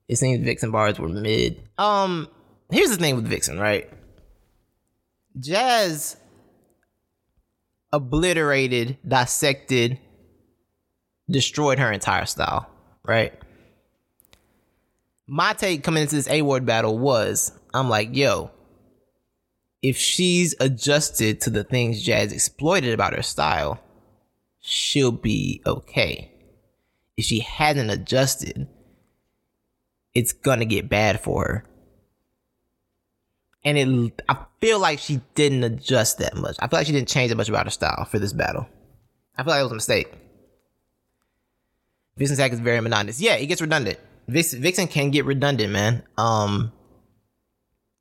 [0.07, 1.61] it seems Vixen bars were mid.
[1.77, 2.27] Um,
[2.71, 3.87] here's the thing with Vixen, right?
[5.39, 6.17] Jazz
[7.93, 9.99] obliterated, dissected,
[11.29, 12.69] destroyed her entire style,
[13.05, 13.33] right?
[15.27, 18.51] My take coming into this A Ward battle was I'm like, yo,
[19.81, 23.79] if she's adjusted to the things Jazz exploited about her style,
[24.59, 26.31] she'll be okay.
[27.15, 28.67] If she hasn't adjusted,
[30.13, 31.65] it's gonna get bad for her.
[33.65, 36.57] And it, I feel like she didn't adjust that much.
[36.59, 38.67] I feel like she didn't change that much about her style for this battle.
[39.37, 40.13] I feel like it was a mistake.
[42.17, 43.19] Vixen's attack is very monotonous.
[43.19, 43.99] Yeah, it gets redundant.
[44.27, 46.03] Vixen, Vixen can get redundant, man.
[46.17, 46.71] Um,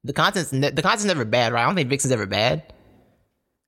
[0.04, 1.62] the content's ne- the content's never bad, right?
[1.62, 2.72] I don't think Vixen's ever bad.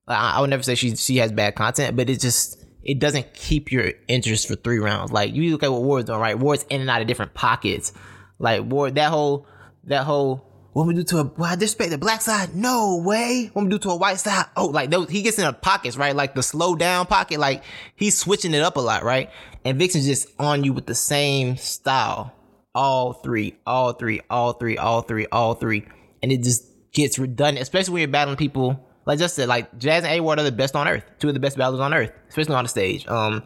[0.07, 3.33] I, I would never say she she has bad content, but it just it doesn't
[3.33, 5.11] keep your interest for three rounds.
[5.11, 6.37] Like you look at what Ward's doing, right?
[6.37, 7.91] Ward's in and out of different pockets.
[8.37, 9.47] Like Ward, that whole
[9.85, 12.55] that whole what we do to a well, I disrespect the black side?
[12.55, 13.49] No way.
[13.53, 14.45] What we do to a white side?
[14.55, 16.15] Oh, like those, he gets in the pockets, right?
[16.15, 17.39] Like the slow down pocket.
[17.39, 17.63] Like
[17.95, 19.31] he's switching it up a lot, right?
[19.63, 22.33] And Vixen's just on you with the same style.
[22.75, 25.85] All three, all three, all three, all three, all three
[26.25, 30.03] and it just gets redundant, especially when you're battling people like just said, like Jazz
[30.03, 32.11] and A Ward are the best on earth, two of the best battlers on earth,
[32.29, 33.07] especially on the stage.
[33.07, 33.43] Um,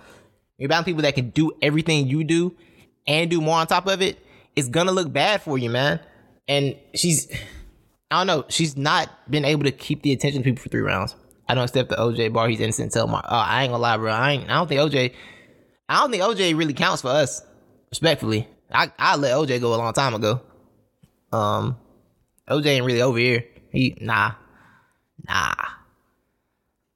[0.58, 2.56] you're battling people that can do everything you do
[3.06, 4.18] and do more on top of it.
[4.56, 6.00] It's gonna look bad for you, man.
[6.50, 7.32] And she's,
[8.10, 10.82] I don't know, she's not been able to keep the attention of people for three
[10.82, 11.16] rounds.
[11.48, 12.50] I don't accept the OJ bar.
[12.50, 12.92] He's innocent.
[12.92, 14.12] Tell my, oh, I ain't gonna lie, bro.
[14.12, 14.50] I ain't.
[14.50, 15.14] I don't think OJ.
[15.88, 17.44] I don't think OJ really counts for us.
[17.92, 20.42] Respectfully, I I let OJ go a long time ago.
[21.32, 21.78] Um,
[22.48, 23.46] OJ ain't really over here.
[23.72, 24.34] He nah,
[25.28, 25.54] nah.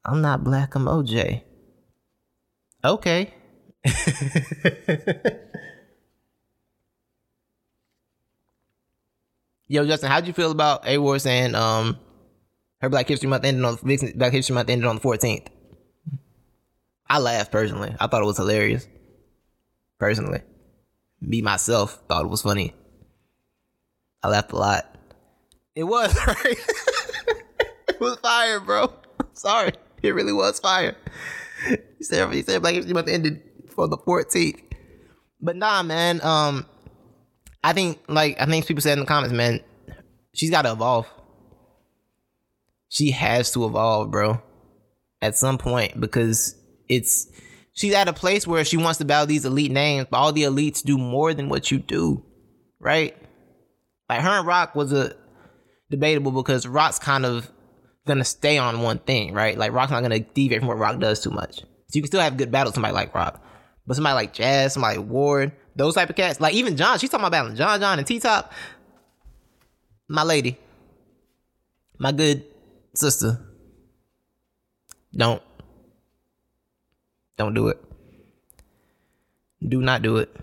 [0.05, 0.75] I'm not black.
[0.75, 1.41] I'm OJ.
[2.83, 3.33] Okay.
[9.73, 11.97] Yo, Justin, how'd you feel about A Ward saying um
[12.79, 13.75] her Black History Month ended on
[14.15, 15.47] Black History Month ended on the 14th?
[17.09, 17.95] I laughed personally.
[17.99, 18.87] I thought it was hilarious.
[19.97, 20.41] Personally,
[21.19, 22.75] me myself thought it was funny.
[24.21, 24.95] I laughed a lot.
[25.73, 26.59] It was right.
[27.87, 28.93] it was fire, bro.
[29.33, 29.71] Sorry,
[30.03, 30.95] it really was fire.
[31.97, 34.61] He said he said Black History Month ended for the 14th,
[35.41, 36.21] but nah, man.
[36.21, 36.67] Um,
[37.63, 39.61] I think like I think people said in the comments, man,
[40.33, 41.07] she's got to evolve.
[42.89, 44.41] She has to evolve, bro.
[45.21, 46.55] At some point, because
[46.89, 47.27] it's
[47.73, 50.43] she's at a place where she wants to battle these elite names, but all the
[50.43, 52.23] elites do more than what you do,
[52.79, 53.15] right?
[54.09, 55.15] Like her and Rock was a
[55.89, 57.49] debatable because Rock's kind of
[58.05, 59.57] gonna stay on one thing, right?
[59.57, 61.61] Like Rock's not gonna deviate from what Rock does too much.
[61.61, 63.41] So you can still have good battles somebody like Rock.
[63.87, 67.09] But somebody like Jazz, somebody like Ward, those type of cats, like even John, she's
[67.09, 68.51] talking about John John and T Top.
[70.07, 70.57] My lady.
[71.97, 72.43] My good
[72.95, 73.39] sister.
[75.15, 75.41] Don't.
[77.37, 77.83] Don't do it.
[79.67, 80.35] Do not do it.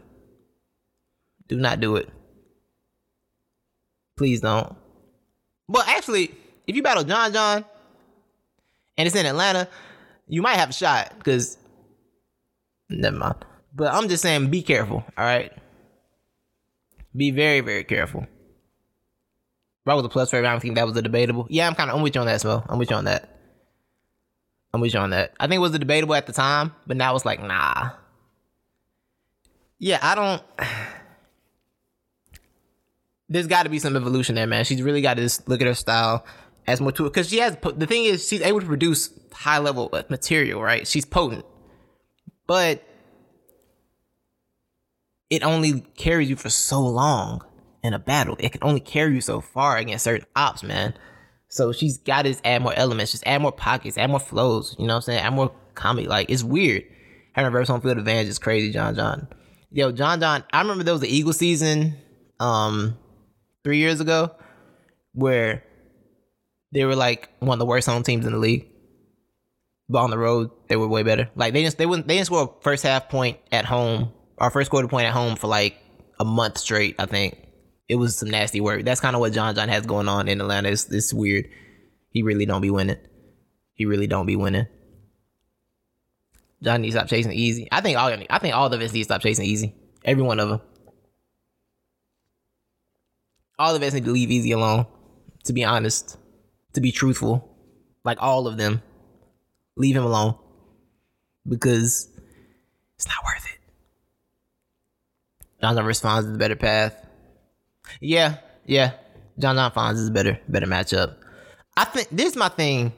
[1.49, 2.09] Do not do it.
[4.17, 4.77] Please don't.
[5.69, 6.35] Well, actually,
[6.67, 7.65] if you battle John John
[8.97, 9.69] and it's in Atlanta,
[10.27, 11.59] you might have a shot because
[12.89, 13.45] never mind.
[13.75, 15.05] But I'm just saying, be careful.
[15.17, 15.53] All right,
[17.15, 18.27] be very, very careful.
[19.87, 20.39] Rock was a plus for.
[20.39, 21.47] I don't think that was a debatable.
[21.49, 21.97] Yeah, I'm kind of.
[21.97, 22.65] I'm with you on that, Smo.
[22.69, 23.29] I'm with you on that.
[24.73, 25.35] I'm with you on that.
[25.41, 27.91] I think it was a debatable at the time, but now it's like, nah.
[29.79, 30.43] Yeah, I don't
[33.31, 34.65] there's got to be some evolution there, man.
[34.65, 36.27] She's really got to just look at her style
[36.67, 37.57] as more to it because she has.
[37.57, 40.87] The thing is, she's able to produce high level uh, material, right?
[40.87, 41.47] She's potent,
[42.47, 42.83] but
[45.31, 47.45] it only carries you for so long
[47.83, 48.37] in a battle.
[48.39, 50.95] It can only carry you so far against certain ops, man.
[51.49, 54.77] So she's got to add more elements, just add more pockets, add more flows.
[54.79, 55.21] You know what I'm saying?
[55.21, 56.07] Add more comedy.
[56.07, 56.85] Like it's weird.
[57.33, 59.29] Having reverse home field advantage is crazy, John John.
[59.71, 60.45] Yo, John John.
[60.53, 61.97] I remember there was the Eagle season.
[62.39, 62.97] Um,
[63.65, 64.31] three years ago,
[65.13, 65.63] where
[66.73, 68.67] they were like one of the worst home teams in the league.
[69.89, 71.29] But on the road, they were way better.
[71.35, 74.51] Like they just they wouldn't they didn't score a first half point at home, our
[74.51, 75.77] first quarter point at home for like
[76.19, 76.97] a month straight.
[76.99, 77.39] I think
[77.89, 78.85] it was some nasty work.
[78.85, 80.71] That's kind of what John John has going on in Atlanta.
[80.71, 81.49] It's, it's weird.
[82.11, 82.99] He really don't be winning.
[83.75, 84.67] He really don't be winning.
[86.63, 87.69] John needs to stop chasing easy.
[87.71, 89.75] I think all I think all of us need to stop chasing easy.
[90.05, 90.61] Every one of them.
[93.59, 94.87] All of us need to leave easy alone.
[95.45, 96.19] To be honest,
[96.75, 97.57] to be truthful,
[98.05, 98.83] like all of them,
[99.77, 100.35] leave him alone
[101.49, 102.09] because
[102.97, 103.40] it's not worth
[105.61, 107.07] John responds is the better path.
[108.01, 108.93] Yeah, yeah.
[109.39, 111.17] John Fonz is better better matchup.
[111.77, 112.93] I think this is my thing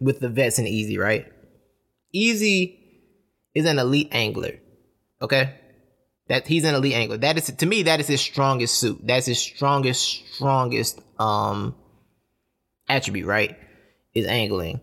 [0.00, 1.30] with the vets and Easy, right?
[2.12, 2.78] Easy
[3.54, 4.58] is an elite angler.
[5.20, 5.54] Okay?
[6.28, 7.18] That he's an elite angler.
[7.18, 9.00] That is to me, that is his strongest suit.
[9.04, 11.74] That's his strongest, strongest um
[12.88, 13.58] attribute, right?
[14.14, 14.80] Is angling.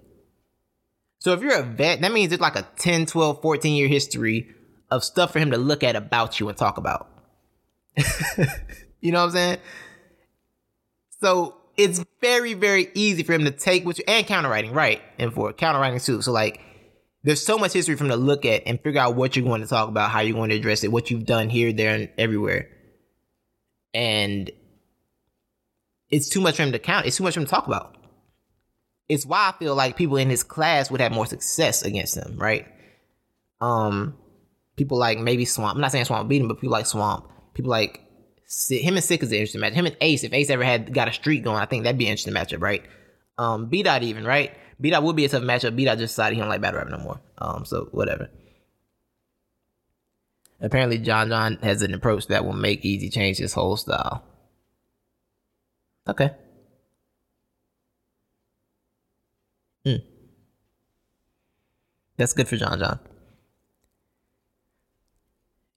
[1.19, 4.47] So if you're a vet, that means it's like a 10, 12, 14 year history
[4.89, 7.09] of stuff for him to look at about you and talk about.
[9.01, 9.57] you know what I'm saying?
[11.21, 15.01] So it's very, very easy for him to take what you and counterwriting, right?
[15.17, 16.21] And for counterwriting too.
[16.21, 16.61] So like
[17.23, 19.61] there's so much history for him to look at and figure out what you're going
[19.61, 22.09] to talk about, how you're going to address it, what you've done here, there, and
[22.17, 22.69] everywhere.
[23.93, 24.49] And
[26.09, 27.05] it's too much for him to count.
[27.05, 27.95] It's too much for him to talk about.
[29.09, 32.37] It's why I feel like people in his class would have more success against him,
[32.37, 32.67] right?
[33.59, 34.15] Um,
[34.75, 35.75] people like maybe Swamp.
[35.75, 37.29] I'm not saying Swamp beat him, but people like Swamp.
[37.59, 37.99] People like
[38.69, 39.73] him and Sick is an interesting match.
[39.73, 42.05] Him and Ace, if Ace ever had got a streak going, I think that'd be
[42.05, 42.81] an interesting matchup, right?
[43.37, 44.55] Um, B dot even, right?
[44.79, 45.75] B dot would be a tough matchup.
[45.75, 47.19] B dot just decided he don't like battle rap no more.
[47.37, 48.29] Um, so whatever.
[50.61, 54.23] Apparently, John John has an approach that will make Easy change his whole style.
[56.07, 56.31] Okay.
[59.83, 59.95] Hmm.
[62.15, 62.99] That's good for John John.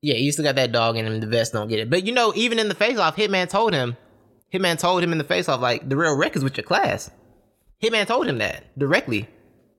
[0.03, 1.21] Yeah, he still got that dog in him.
[1.21, 1.89] The vets don't get it.
[1.89, 3.97] But you know, even in the face off, Hitman told him,
[4.53, 7.11] Hitman told him in the face off, like, the real records with your class.
[7.83, 9.29] Hitman told him that directly.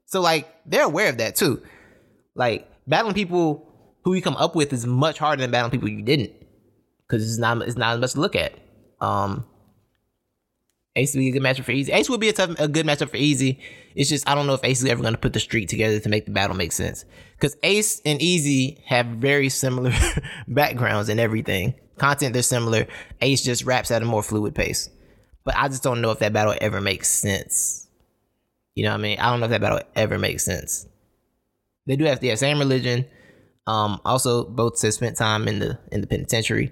[0.05, 1.61] So like they're aware of that too.
[2.35, 3.67] Like battling people
[4.03, 6.33] who you come up with is much harder than battling people you didn't.
[7.07, 8.53] Cause it's not it's not as much to look at.
[8.99, 9.45] Um
[10.95, 11.91] Ace would be a good matchup for Easy.
[11.91, 13.59] Ace would be a tough, a good matchup for Easy.
[13.95, 15.99] It's just I don't know if Ace is ever going to put the streak together
[15.99, 17.05] to make the battle make sense.
[17.33, 19.91] Because Ace and Easy have very similar
[20.47, 21.73] backgrounds and everything.
[21.97, 22.85] Content they're similar.
[23.21, 24.89] Ace just raps at a more fluid pace.
[25.43, 27.87] But I just don't know if that battle ever makes sense.
[28.75, 29.19] You know what I mean?
[29.19, 30.87] I don't know if that battle ever makes sense.
[31.87, 33.05] They do have the same religion.
[33.65, 36.71] Um, also both have spent time in the in the penitentiary.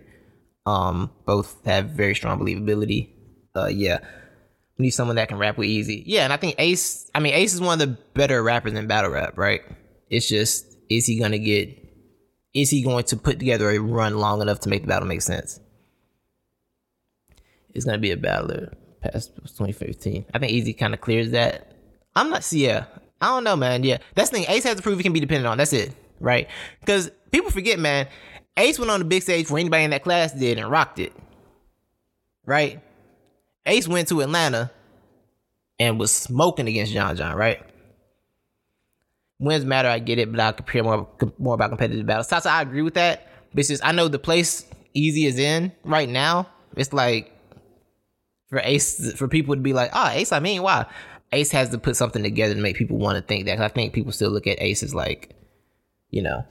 [0.68, 3.10] Um, both have very strong believability
[3.56, 4.00] uh, yeah,
[4.78, 6.04] we need someone that can rap with easy.
[6.06, 7.10] Yeah, and I think Ace.
[7.14, 9.62] I mean, Ace is one of the better rappers in battle rap, right?
[10.10, 11.78] It's just, is he gonna get?
[12.54, 15.22] Is he going to put together a run long enough to make the battle make
[15.22, 15.60] sense?
[17.74, 20.26] It's gonna be a battler past 2015.
[20.34, 21.76] I think Easy kind of clears that.
[22.16, 22.50] I'm not.
[22.52, 22.86] Yeah,
[23.22, 23.84] I don't know, man.
[23.84, 24.46] Yeah, that's the thing.
[24.50, 25.58] Ace has to prove he can be dependent on.
[25.58, 26.48] That's it, right?
[26.80, 28.08] Because people forget, man.
[28.58, 31.14] Ace went on the big stage for anybody in that class did and rocked it,
[32.46, 32.82] right?
[33.66, 34.72] Ace went to Atlanta
[35.80, 37.62] and was smoking against John John, right?
[39.40, 42.28] Wins matter, I get it, but I compare more more about competitive battles.
[42.28, 43.28] Sasa, I agree with that.
[43.54, 46.48] But just I know the place Easy is in right now.
[46.76, 47.32] It's like
[48.50, 50.32] for Ace for people to be like, oh, Ace.
[50.32, 50.86] I mean, why?
[51.32, 53.60] Ace has to put something together to make people want to think that.
[53.60, 55.34] I think people still look at Ace as like,
[56.10, 56.44] you know,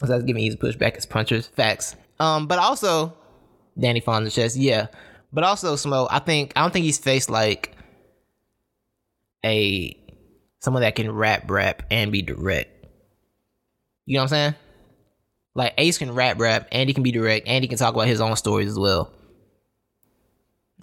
[0.00, 1.46] so that's giving easy pushback as punchers.
[1.46, 1.96] Facts.
[2.18, 3.14] Um, but also
[3.78, 4.86] Danny Fonz chest, yeah.
[5.32, 7.76] But also Smo, I think I don't think he's faced like
[9.44, 9.96] a
[10.60, 12.86] someone that can rap rap and be direct.
[14.06, 14.54] You know what I'm saying?
[15.54, 18.06] Like Ace can rap rap and he can be direct and he can talk about
[18.06, 19.12] his own stories as well.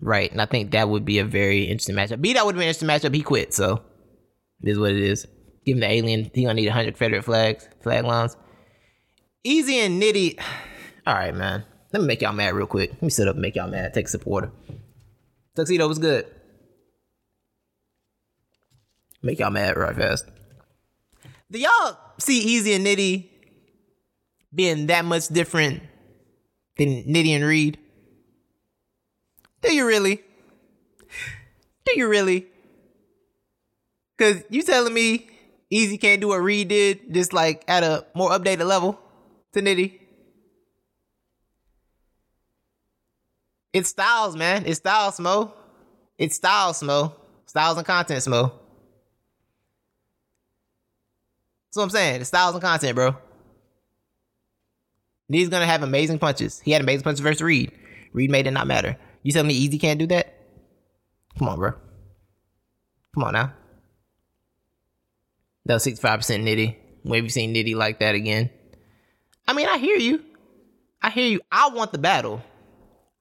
[0.02, 0.32] Right.
[0.32, 2.22] And I think that would be a very interesting matchup.
[2.22, 3.16] B that would be an interesting matchup.
[3.16, 3.82] He quit, so
[4.62, 5.26] it is what it is.
[5.66, 8.36] Give him the alien, he gonna need hundred Confederate flags, flag lines.
[9.44, 10.40] Easy and nitty.
[11.08, 11.66] All right, man.
[11.94, 12.92] Let me make y'all mad real quick.
[12.92, 13.94] Let me sit up and make y'all mad.
[13.94, 14.52] Take a supporter.
[15.56, 16.26] Tuxedo was good.
[19.22, 20.26] Make y'all mad right fast.
[21.52, 23.30] Do y'all see Easy and Nitty
[24.54, 25.84] being that much different
[26.78, 27.78] than Nitty and Reed?
[29.62, 30.20] Do you really?
[31.86, 32.48] Do you really?
[34.18, 35.28] Cause you telling me
[35.70, 39.00] Easy can't do what Reed did, just like at a more updated level
[39.54, 40.00] to Nitty?
[43.74, 44.66] It's styles, man.
[44.66, 45.52] It's styles, Smo.
[46.18, 47.14] It's styles, Smo.
[47.48, 48.52] Styles and content, Smo.
[51.66, 52.22] That's what I'm saying.
[52.22, 53.18] It's styles and content, bro.
[55.28, 56.60] He's gonna have amazing punches.
[56.60, 57.72] He had amazing punches versus Reed.
[58.12, 58.96] Reed made it not matter.
[59.24, 60.36] You tell me Easy can't do that?
[61.40, 61.72] Come on, bro.
[63.16, 63.54] Come on now.
[65.66, 66.76] That was 65% Nitty.
[67.04, 68.50] When have you seen Nitty like that again.
[69.48, 70.24] I mean, I hear you.
[71.02, 71.42] I hear you.
[71.52, 72.42] I want the battle.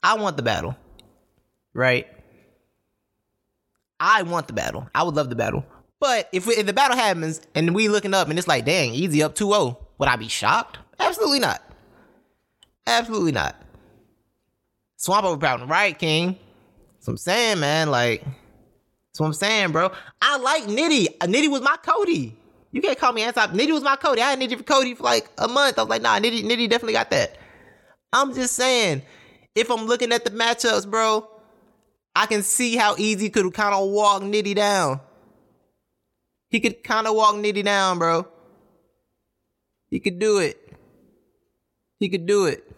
[0.03, 0.77] I want the battle.
[1.75, 2.07] Right?
[3.99, 4.89] I want the battle.
[4.95, 5.65] I would love the battle.
[6.01, 9.23] But if, if the battle happens and we looking up and it's like, dang, easy
[9.23, 10.79] up 2-0, would I be shocked?
[10.99, 11.63] Absolutely not.
[12.87, 13.55] Absolutely not.
[14.97, 16.39] Swamp overpowered, right, King?
[16.95, 17.91] That's what I'm saying, man.
[17.91, 19.93] Like, that's what I'm saying, bro.
[20.21, 21.07] I like Nitty.
[21.21, 22.37] Uh, Nitty was my Cody.
[22.73, 23.47] You can't call me anti.
[23.49, 24.23] Nitty was my Cody.
[24.23, 25.79] I had Nitty for Cody for like a month.
[25.79, 27.37] I was like, nah, Nitty, Nitty definitely got that.
[28.13, 29.03] I'm just saying,
[29.55, 31.29] if I'm looking at the matchups, bro,
[32.15, 35.01] I can see how easy could kind of walk Nitty down.
[36.49, 38.27] He could kind of walk Nitty down, bro.
[39.91, 40.59] He could do it.
[41.99, 42.71] He could do it.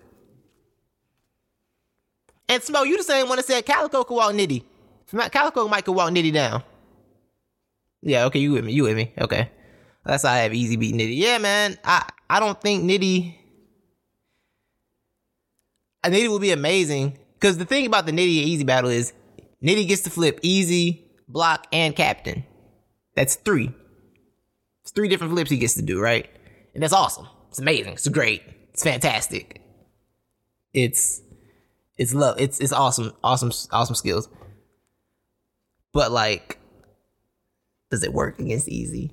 [2.49, 4.63] And Smo, you the same one that said Calicoe could walk Nitty.
[5.31, 6.63] Calicoe might could walk Nitty down.
[8.03, 8.73] Yeah, okay, you with me.
[8.73, 9.13] You with me.
[9.19, 9.51] Okay.
[10.05, 11.17] That's how I have easy beat Nitty.
[11.17, 11.79] Yeah, man.
[11.85, 13.35] I, I don't think Nitty.
[16.13, 17.19] Nitty will be amazing.
[17.35, 19.13] Because the thing about the Nitty and Easy battle is
[19.63, 22.45] Nitty gets to flip Easy, Block, and Captain.
[23.15, 23.71] That's three.
[24.83, 26.29] It's three different flips he gets to do, right?
[26.75, 27.29] And that's awesome.
[27.49, 27.93] It's amazing.
[27.95, 28.43] It's great.
[28.73, 29.63] It's fantastic.
[30.73, 31.23] It's
[31.97, 32.41] it's love.
[32.41, 33.13] It's it's awesome.
[33.23, 34.29] Awesome awesome skills.
[35.93, 36.59] But like
[37.91, 39.13] does it work against easy?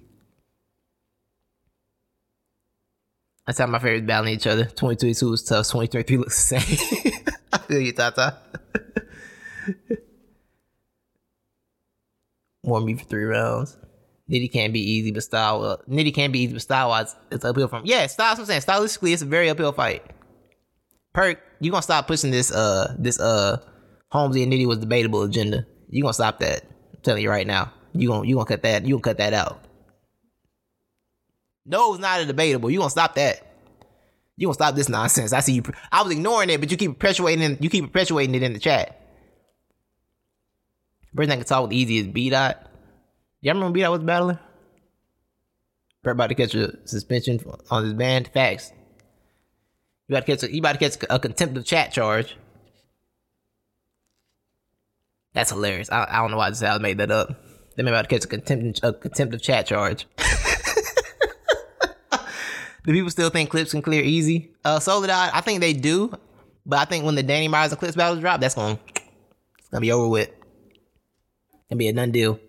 [3.51, 4.63] That's how my favorites battling each other.
[4.63, 5.65] 2022 is tough.
[5.67, 7.25] 2023 looks the same.
[7.51, 8.37] I feel you, Tata.
[12.63, 13.75] More me for three rounds.
[14.29, 15.65] Nitty can't be easy, but style.
[15.65, 17.85] Uh, Nitty can't be easy, but style wise, it's uphill from.
[17.85, 18.37] Yeah, style.
[18.39, 20.05] I'm saying stylistically, it's a very uphill fight.
[21.13, 23.57] Perk, you gonna stop pushing this uh this uh
[24.13, 25.67] Holmesy and Nitty was debatable agenda.
[25.89, 26.63] You gonna stop that?
[26.63, 27.73] I'm telling you right now.
[27.91, 28.85] You gonna you gonna cut that.
[28.85, 29.65] You gonna cut that out.
[31.65, 32.69] No, it's not a debatable.
[32.69, 33.47] You gonna stop that.
[34.37, 35.33] You gonna stop this nonsense.
[35.33, 35.63] I see you.
[35.91, 37.57] I was ignoring it, but you keep perpetuating.
[37.61, 38.97] You keep perpetuating it in the chat.
[41.15, 42.67] Person that can talk with easy is B dot.
[43.41, 44.39] Y'all remember B dot was battling?
[46.03, 47.39] About to catch a suspension
[47.69, 48.29] on his band.
[48.33, 48.71] Facts.
[50.07, 52.37] You about to catch a, you about to catch a contempt of chat charge.
[55.33, 55.91] That's hilarious.
[55.91, 57.35] I, I don't know why I just made that up.
[57.75, 60.07] They may about to catch a contempt a contempt of chat charge.
[62.83, 64.51] do people still think clips can clear easy?
[64.65, 66.13] Uh, Soledad, I think they do,
[66.65, 68.79] but I think when the Danny Myers and clips battles drop, that's gonna
[69.59, 70.29] it's gonna be over with.
[71.69, 72.39] Gonna be a done deal.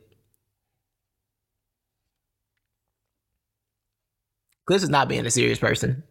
[4.65, 6.03] Clips is not being a serious person.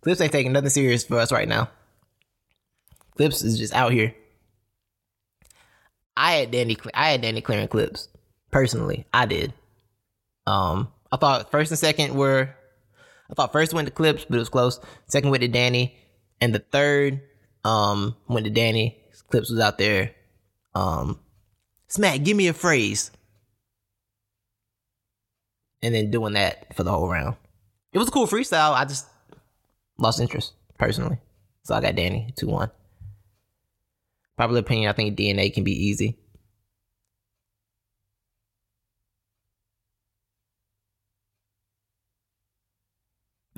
[0.00, 1.68] Clips ain't taking nothing serious for us right now.
[3.16, 4.14] Clips is just out here.
[6.16, 8.08] I had Danny, I had Danny clearing clips
[8.50, 9.06] personally.
[9.12, 9.52] I did.
[10.46, 12.54] Um, I thought first and second were,
[13.30, 14.80] I thought first went to clips, but it was close.
[15.06, 15.96] Second went to Danny,
[16.40, 17.20] and the third
[17.64, 19.02] um went to Danny.
[19.30, 20.12] Clips was out there.
[20.74, 21.20] Um,
[21.88, 23.10] Smack, give me a phrase,
[25.82, 27.36] and then doing that for the whole round.
[27.92, 28.72] It was a cool freestyle.
[28.72, 29.06] I just
[29.98, 31.18] lost interest personally,
[31.64, 32.70] so I got Danny two one.
[34.38, 36.16] Popular opinion, I think DNA can be easy.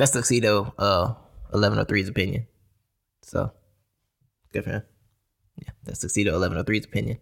[0.00, 1.12] That's Tuxedo uh
[1.52, 2.46] 1103's opinion.
[3.20, 3.52] So
[4.50, 4.82] good for him.
[5.58, 7.18] Yeah, that's Tuxedo 1103's opinion.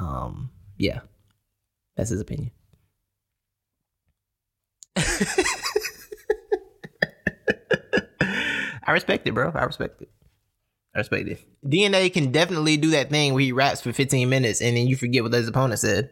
[0.00, 1.02] Um, yeah.
[1.96, 2.50] That's his opinion.
[4.96, 5.04] I
[8.88, 9.52] respect it, bro.
[9.54, 10.10] I respect it.
[10.96, 11.38] I respect it.
[11.64, 14.96] DNA can definitely do that thing where he raps for 15 minutes and then you
[14.96, 16.10] forget what his opponent said.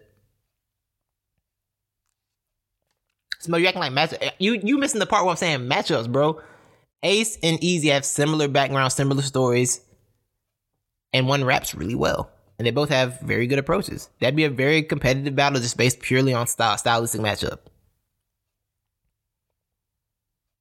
[3.41, 4.15] Smo, you acting like match.
[4.39, 6.41] You you missing the part where I'm saying matchups, bro.
[7.03, 9.81] Ace and Easy have similar backgrounds, similar stories,
[11.15, 14.11] and one raps really well, and they both have very good approaches.
[14.21, 17.61] That'd be a very competitive battle, just based purely on style, stylistic matchup.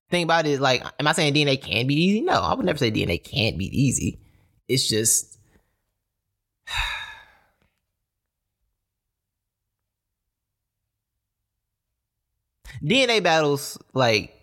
[0.10, 2.22] Thing about it is like, am I saying DNA can be easy?
[2.22, 4.20] No, I would never say DNA can't be easy.
[4.70, 5.38] It's just
[12.84, 14.34] DNA battles, like,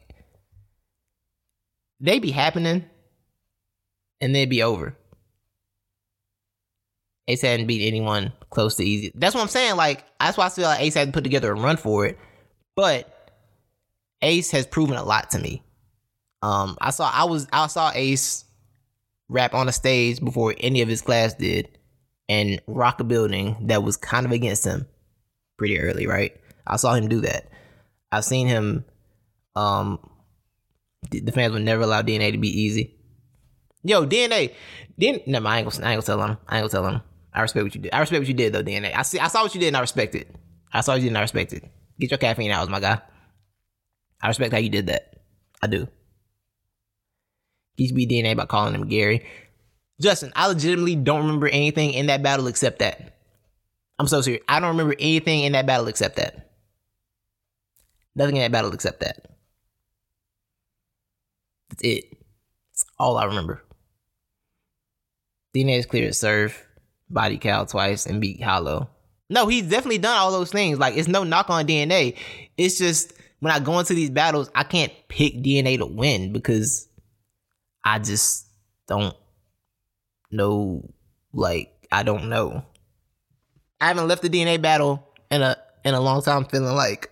[2.00, 2.84] they be happening
[4.20, 4.96] and they'd be over.
[7.28, 9.12] Ace hadn't beat anyone close to easy.
[9.14, 9.76] That's what I'm saying.
[9.76, 12.18] Like, that's why I feel like Ace had to put together a run for it.
[12.76, 13.12] But
[14.22, 15.62] Ace has proven a lot to me.
[16.42, 18.44] Um, I saw I was I saw Ace
[19.28, 21.68] rap on a stage before any of his class did
[22.28, 24.86] and rock a building that was kind of against him
[25.56, 26.36] pretty early, right?
[26.66, 27.48] I saw him do that.
[28.12, 28.84] I've seen him.
[29.54, 29.98] Um,
[31.10, 32.94] the fans would never allow DNA to be easy.
[33.82, 34.52] Yo, DNA,
[35.00, 35.26] DNA.
[35.26, 36.38] Never, I ain't gonna, I ain't gonna tell him.
[36.48, 37.00] I ain't gonna tell him.
[37.32, 37.94] I respect what you did.
[37.94, 38.94] I respect what you did though, DNA.
[38.94, 39.18] I see.
[39.18, 40.28] I saw what you did, and I respect it.
[40.72, 41.64] I saw what you did, and I respect it.
[42.00, 43.00] Get your caffeine hours, my guy.
[44.20, 45.20] I respect how you did that.
[45.62, 45.88] I do.
[47.76, 49.24] He should be DNA by calling him Gary.
[50.00, 53.18] Justin, I legitimately don't remember anything in that battle except that.
[53.98, 54.42] I'm so serious.
[54.48, 56.45] I don't remember anything in that battle except that.
[58.16, 59.26] Nothing in that battle except that.
[61.68, 62.04] That's it.
[62.72, 63.62] That's all I remember.
[65.54, 66.60] DNA is clear to serve,
[67.08, 68.88] body cow twice, and beat Hollow.
[69.28, 70.78] No, he's definitely done all those things.
[70.78, 72.16] Like, it's no knock on DNA.
[72.56, 76.88] It's just when I go into these battles, I can't pick DNA to win because
[77.84, 78.46] I just
[78.86, 79.14] don't
[80.30, 80.88] know.
[81.32, 82.64] Like, I don't know.
[83.80, 87.10] I haven't left the DNA battle in a in a long time feeling like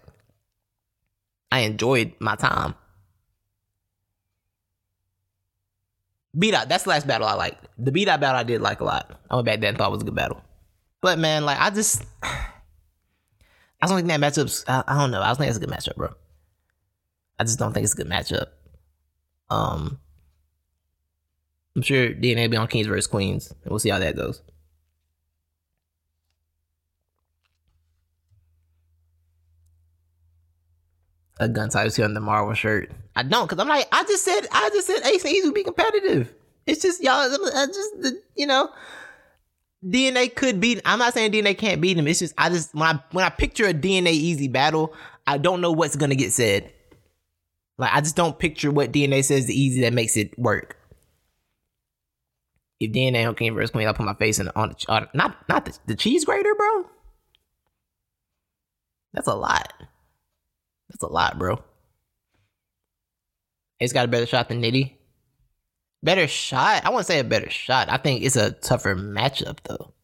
[1.55, 2.74] I enjoyed my time.
[6.36, 7.68] B dot, that's the last battle I liked.
[7.78, 9.20] The B dot battle I did like a lot.
[9.30, 10.42] I went back there and thought it was a good battle.
[11.00, 15.22] But man, like I just I don't think that matchup's I, I don't know.
[15.22, 16.12] I don't think it's a good matchup, bro.
[17.38, 18.46] I just don't think it's a good matchup.
[19.48, 20.00] Um
[21.76, 24.42] I'm sure DNA be on Kings versus Queens, and we'll see how that goes.
[31.39, 32.91] A gun title here on the Marvel shirt.
[33.16, 35.55] I don't, cause I'm like, I just said, I just said Ace and Easy would
[35.55, 36.32] be competitive.
[36.66, 37.14] It's just y'all,
[37.55, 38.70] I just you know,
[39.85, 40.80] DNA could beat.
[40.85, 42.09] I'm not saying DNA can't beat him.
[42.09, 44.95] It's just I just when I when I picture a DNA Easy battle,
[45.26, 46.72] I don't know what's gonna get said.
[47.76, 50.78] Like I just don't picture what DNA says the Easy that makes it work.
[52.80, 55.49] If DNA on King versus Queen, I'll put my face in on the on, not
[55.49, 56.87] not the, the cheese grater, bro.
[59.12, 59.72] That's a lot.
[60.89, 61.62] That's a lot, bro.
[63.78, 64.95] He's got a better shot than Nitty.
[66.03, 66.85] Better shot?
[66.85, 67.89] I wouldn't say a better shot.
[67.91, 69.95] I think it's a tougher matchup, though.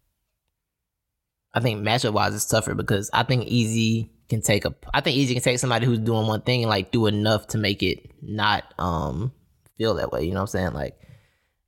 [1.52, 4.74] I think matchup wise, it's tougher because I think Easy can take a.
[4.94, 7.58] I think Easy can take somebody who's doing one thing and like do enough to
[7.58, 9.32] make it not um
[9.76, 10.24] feel that way.
[10.24, 10.72] You know what I'm saying?
[10.72, 10.96] Like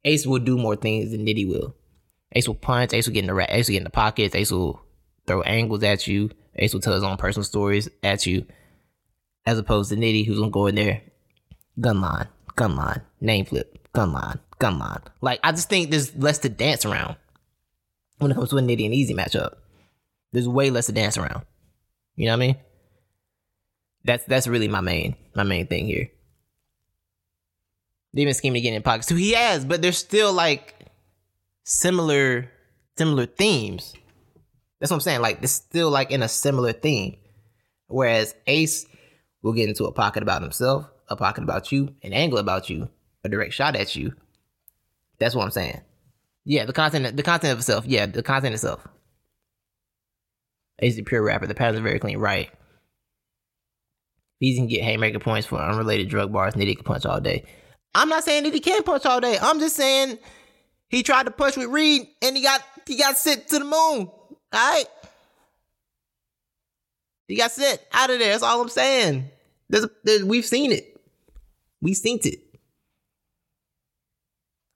[0.04, 1.74] Ace will do more things than Nitty will.
[2.32, 2.92] Ace will punch.
[2.94, 4.34] Ace will get in the Ace will get in the pockets.
[4.34, 4.80] Ace will
[5.26, 6.30] throw angles at you.
[6.56, 8.46] Ace will tell his own personal stories at you
[9.46, 11.02] as opposed to Nitty, who's gonna go in there,
[11.80, 15.00] gun line, gun line, name flip, gun line, gun line.
[15.20, 17.16] Like I just think there's less to dance around
[18.18, 19.54] when it comes to a Nitty and Easy matchup.
[20.32, 21.44] There's way less to dance around.
[22.16, 22.56] You know what I mean?
[24.04, 26.10] That's that's really my main my main thing here.
[28.14, 29.16] They've to get in pockets too.
[29.16, 30.74] He has, but there's still like
[31.64, 32.50] similar
[32.96, 33.94] similar themes.
[34.80, 35.22] That's what I'm saying.
[35.22, 37.16] Like it's still like in a similar theme.
[37.86, 38.86] Whereas Ace
[39.42, 42.88] will get into a pocket about himself, a pocket about you, an angle about you,
[43.24, 44.14] a direct shot at you.
[45.18, 45.80] That's what I'm saying.
[46.44, 47.86] Yeah, the content, the content of itself.
[47.86, 48.86] Yeah, the content itself.
[50.80, 51.46] He's a pure rapper.
[51.46, 52.18] The patterns are very clean.
[52.18, 52.50] Right.
[54.40, 56.54] He can get haymaker points for unrelated drug bars.
[56.54, 57.44] Nitty can punch all day.
[57.94, 59.38] I'm not saying that he can't punch all day.
[59.40, 60.18] I'm just saying
[60.88, 63.72] he tried to punch with Reed and he got he got sent to the moon.
[63.72, 64.84] All right.
[67.28, 68.32] He got sent out of there.
[68.32, 69.30] That's all I'm saying.
[69.68, 71.00] There's, there's we've seen it.
[71.80, 72.40] We've seen it.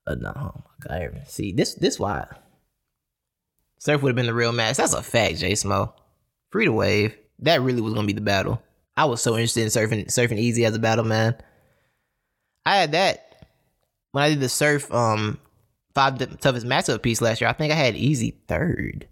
[0.06, 1.22] Uh, no, oh my god.
[1.26, 2.26] See, this this why.
[3.78, 4.76] Surf would have been the real match.
[4.76, 5.92] That's a fact, J Smo.
[6.50, 7.16] Free to wave.
[7.40, 8.62] That really was gonna be the battle.
[8.96, 11.36] I was so interested in surfing surfing easy as a battle, man.
[12.64, 13.46] I had that
[14.12, 15.38] when I did the surf um
[15.94, 17.50] five toughest matchup piece last year.
[17.50, 19.06] I think I had easy third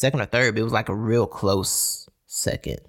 [0.00, 2.80] second or third, but it was like a real close second.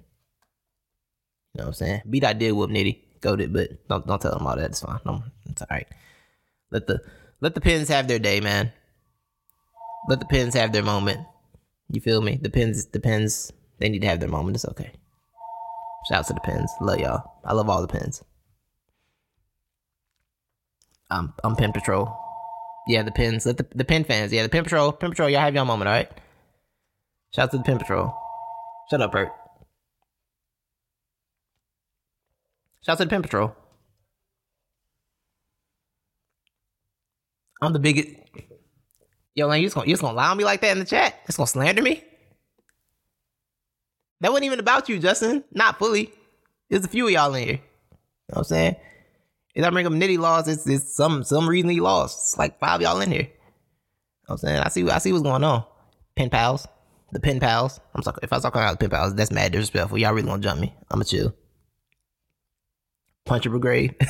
[1.52, 2.02] You know what I'm saying?
[2.08, 4.70] B dot did whoop Nitty, goaded, but don't don't tell them all that.
[4.70, 4.98] It's fine.
[5.04, 5.86] No, it's all right.
[6.70, 7.02] Let the
[7.42, 8.72] let the pins have their day, man.
[10.08, 11.20] Let the pins have their moment.
[11.90, 12.38] You feel me?
[12.40, 14.56] The pins, the pins, they need to have their moment.
[14.56, 14.92] It's okay.
[16.08, 16.72] Shout out to the pins.
[16.80, 17.40] Love y'all.
[17.44, 18.24] I love all the pins.
[21.10, 22.08] I'm I'm Pin Patrol.
[22.88, 23.44] Yeah, the pins.
[23.44, 24.32] Let the the pin fans.
[24.32, 24.92] Yeah, the Pin Patrol.
[24.92, 25.28] Pin Patrol.
[25.28, 26.10] Y'all have y'all moment, all right?
[27.34, 28.14] Shout out to the Pin Patrol.
[28.90, 29.32] Shut up, Bert.
[32.84, 33.56] Shout out to the Pin Patrol.
[37.62, 38.08] I'm the biggest.
[39.34, 40.84] Yo, man, you just gonna you just gonna lie on me like that in the
[40.84, 41.24] chat?
[41.26, 42.04] Just gonna slander me?
[44.20, 45.42] That wasn't even about you, Justin.
[45.52, 46.12] Not fully.
[46.68, 47.52] There's a few of y'all in here.
[47.52, 47.58] You know
[48.28, 48.76] what I'm saying?
[49.54, 52.18] If I bring up Nitty lost, it's, it's some some reason he lost.
[52.18, 53.22] It's like five y'all in here.
[53.22, 53.30] You know
[54.26, 54.60] what I'm saying?
[54.60, 55.64] I see I see what's going on.
[56.14, 56.66] Pen pals
[57.12, 57.78] the pen pals.
[57.94, 59.98] I'm sorry if I start calling out the pen pals, that's mad disrespectful.
[59.98, 60.74] Y'all really gonna jump me?
[60.90, 61.34] I'ma chill.
[63.24, 63.94] Puncher Brigade.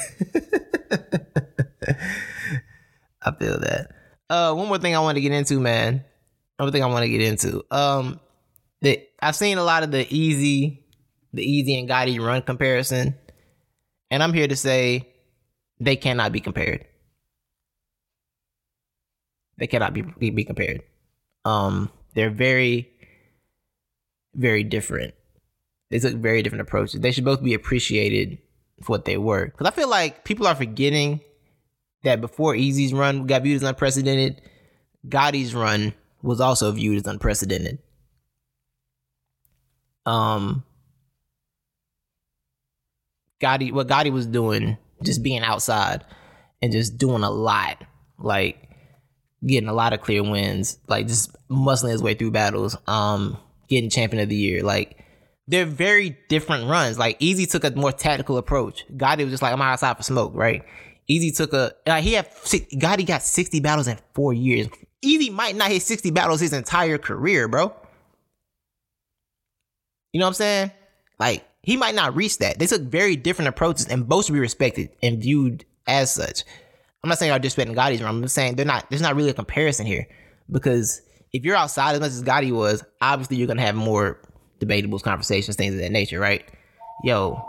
[3.24, 3.90] I feel that.
[4.30, 6.05] Uh, one more thing I want to get into, man.
[6.59, 7.62] More thing I want to get into.
[7.70, 8.20] Um,
[8.80, 10.86] the I've seen a lot of the easy,
[11.32, 13.16] the easy and Gotti run comparison,
[14.11, 15.09] and I'm here to say
[15.80, 16.86] they cannot be compared.
[19.59, 20.82] They cannot be be compared.
[21.44, 22.91] Um, they're very,
[24.35, 25.14] very different.
[25.91, 27.01] They took very different approaches.
[27.01, 28.39] They should both be appreciated
[28.83, 29.47] for what they were.
[29.47, 31.20] Because I feel like people are forgetting
[32.05, 34.41] that before Easy's run got viewed as unprecedented,
[35.07, 37.78] Gotti's run was also viewed as unprecedented.
[40.07, 40.64] Um,
[43.41, 46.05] Gotti, what Gotti was doing, just being outside
[46.61, 47.85] and just doing a lot,
[48.18, 48.68] like
[49.45, 53.37] getting a lot of clear wins, like just muscling his way through battles, um,
[53.73, 54.99] getting champion of the year, like.
[55.49, 57.01] They're very different runs.
[57.01, 58.87] Like Easy took a more tactical approach.
[58.97, 60.64] Gotti was just like, I'm outside for smoke, right?
[61.09, 64.68] Easy took a uh, he had Gotti got 60 battles in four years.
[65.03, 67.75] Easy might not hit 60 battles his entire career, bro.
[70.12, 70.70] You know what I'm saying?
[71.18, 72.59] Like he might not reach that.
[72.59, 76.45] They took very different approaches and both should be respected and viewed as such.
[77.03, 78.01] I'm not saying I'm disrespecting Gotti's.
[78.01, 78.89] I'm just saying they're not.
[78.89, 80.07] There's not really a comparison here
[80.51, 81.03] because
[81.33, 84.18] if you're outside as much as Gotti was, obviously you're gonna have more
[84.61, 86.45] debatables, conversations, things of that nature, right?
[87.05, 87.43] Yo,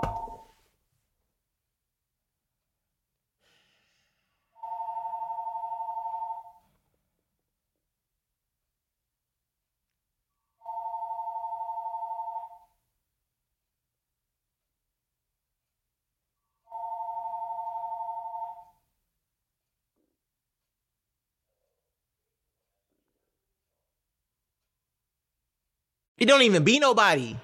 [26.24, 27.36] It don't even be nobody.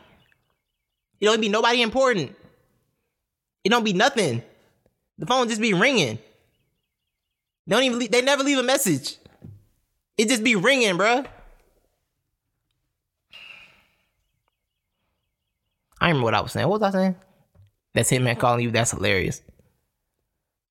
[1.19, 2.33] It don't be nobody important.
[3.65, 4.41] It don't be nothing.
[5.17, 6.17] The phone just be ringing.
[7.67, 7.99] They don't even.
[7.99, 9.17] Leave, They never leave a message.
[10.17, 11.25] It just be ringing, bruh.
[15.99, 16.69] I remember what I was saying.
[16.69, 17.15] What was I saying?
[17.93, 18.71] That's Hitman calling you.
[18.71, 19.41] That's hilarious.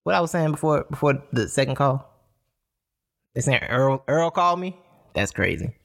[0.04, 2.10] What I was saying before before the second call.
[3.34, 4.78] They saying Earl Earl called me.
[5.12, 5.77] That's crazy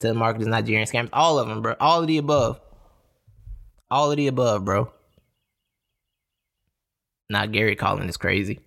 [0.00, 1.76] telemarketers, Nigerian scams, all of them, bro.
[1.80, 2.60] All of the above.
[3.90, 4.92] All of the above, bro.
[7.28, 8.60] Not Gary calling is crazy.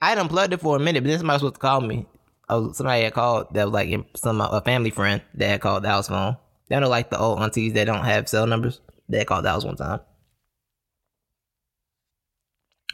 [0.00, 2.06] I had unplugged it for a minute, but then somebody was supposed to call me.
[2.48, 5.88] Oh, somebody had called that was like some a family friend that had called the
[5.88, 6.36] house phone.
[6.68, 8.80] They don't like the old aunties that don't have cell numbers.
[9.08, 10.00] They called the house one time.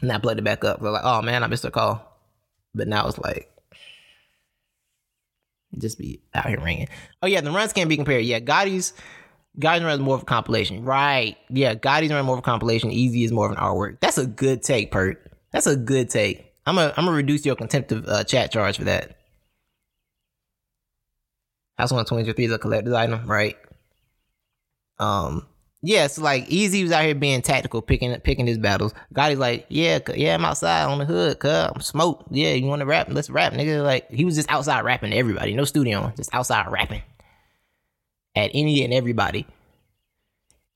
[0.01, 0.81] And I plugged it back up.
[0.81, 2.01] They're like, oh man, I missed a call.
[2.73, 3.51] But now it's like,
[5.77, 6.87] just be out here ringing.
[7.21, 8.25] Oh yeah, the runs can't be compared.
[8.25, 8.93] Yeah, Gotti's
[9.59, 10.83] Gotti's is more of a compilation.
[10.83, 11.37] Right.
[11.49, 12.91] Yeah, Gotti's run more of a compilation.
[12.91, 13.99] Easy is more of an artwork.
[13.99, 15.31] That's a good take, Pert.
[15.51, 16.53] That's a good take.
[16.65, 19.17] I'm gonna I'm gonna reduce your contemptive uh, chat charge for that.
[21.77, 23.57] House 123 is a collector's item, right?
[24.99, 25.47] Um,
[25.85, 28.93] yeah, so like Easy was out here being tactical, picking picking his battles.
[29.13, 32.23] Gotti's like, yeah, yeah, I'm outside on the hood, cuz I'm smoke.
[32.31, 33.07] Yeah, you want to rap?
[33.09, 33.83] Let's rap, nigga.
[33.83, 37.01] Like he was just outside rapping to everybody, no studio, just outside rapping
[38.33, 39.45] at any and everybody.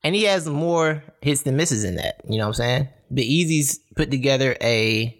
[0.04, 2.20] And he has more hits than misses in that.
[2.28, 2.88] You know what I'm saying?
[3.10, 5.18] The Easy's put together a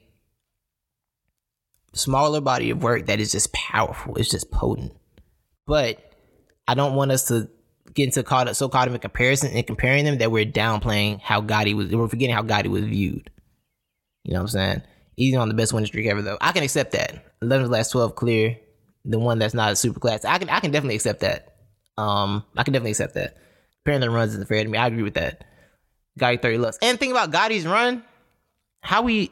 [1.94, 4.16] smaller body of work that is just powerful.
[4.16, 4.92] It's just potent.
[5.66, 5.98] But
[6.68, 7.48] I don't want us to
[7.94, 11.20] getting so caught up so caught up in comparison and comparing them that we're downplaying
[11.20, 13.30] how Gotti was we're forgetting how Gotti was viewed.
[14.24, 14.82] You know what I'm saying?
[15.16, 16.38] He's on the best winning streak ever though.
[16.40, 17.24] I can accept that.
[17.42, 18.56] 11 of the last 12 clear.
[19.04, 20.24] The one that's not a super class.
[20.24, 21.56] I can I can definitely accept that.
[21.96, 23.36] Um I can definitely accept that.
[23.84, 24.78] Comparing the runs isn't fair to me.
[24.78, 25.44] I agree with that.
[26.18, 26.78] Gotti 30 looks.
[26.82, 28.04] And think about Gotti's run.
[28.82, 29.30] How we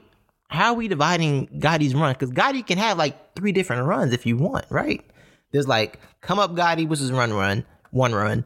[0.48, 2.12] how are we dividing Gotti's run?
[2.12, 5.04] Because Gotti can have like three different runs if you want, right?
[5.52, 7.64] There's like come up Gotti, which is run run,
[7.96, 8.44] one run.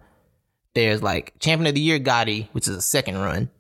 [0.75, 3.51] There's like champion of the year Gotti, which is a second run.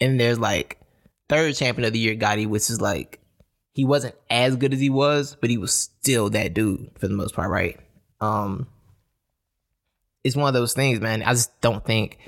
[0.00, 0.80] And there's like
[1.28, 3.20] third champion of the year Gotti, which is like
[3.72, 7.14] he wasn't as good as he was, but he was still that dude for the
[7.14, 7.78] most part, right?
[8.20, 8.66] Um
[10.24, 11.22] it's one of those things, man.
[11.22, 12.18] I just don't think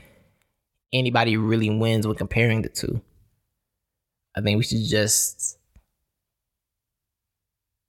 [0.92, 3.00] anybody really wins when comparing the two.
[4.36, 5.59] I think we should just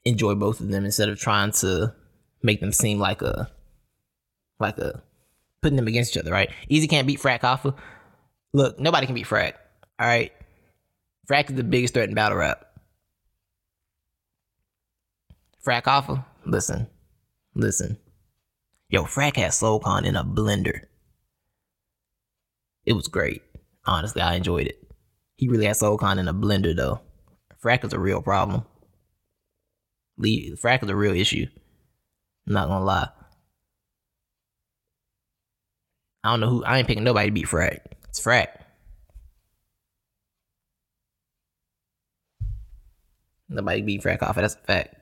[0.06, 1.94] enjoy both of them instead of trying to
[2.42, 3.52] make them seem like a
[4.60, 5.04] like a
[5.62, 6.50] putting them against each other, right?
[6.68, 7.76] Easy can't beat Frat Kaffa.
[8.54, 9.60] Look, nobody can beat Frat.
[10.00, 10.32] All right.
[11.28, 12.66] Frat is the biggest threat in battle rap.
[15.62, 16.88] Frat Kaffa, listen,
[17.54, 17.98] Listen.
[18.90, 20.82] Yo, Frack had SoulCon in a blender.
[22.86, 23.44] It was great.
[23.86, 24.82] Honestly, I enjoyed it.
[25.36, 27.02] He really had SoulCon in a blender though.
[27.64, 28.66] Frack is a real problem.
[30.20, 31.46] Frack is a real issue.
[32.48, 33.10] I'm not gonna lie.
[36.24, 36.64] I don't know who.
[36.64, 37.80] I ain't picking nobody to beat Frack.
[38.10, 38.48] It's Frack.
[43.48, 44.36] Nobody beat Frack off.
[44.36, 44.96] That's a fact.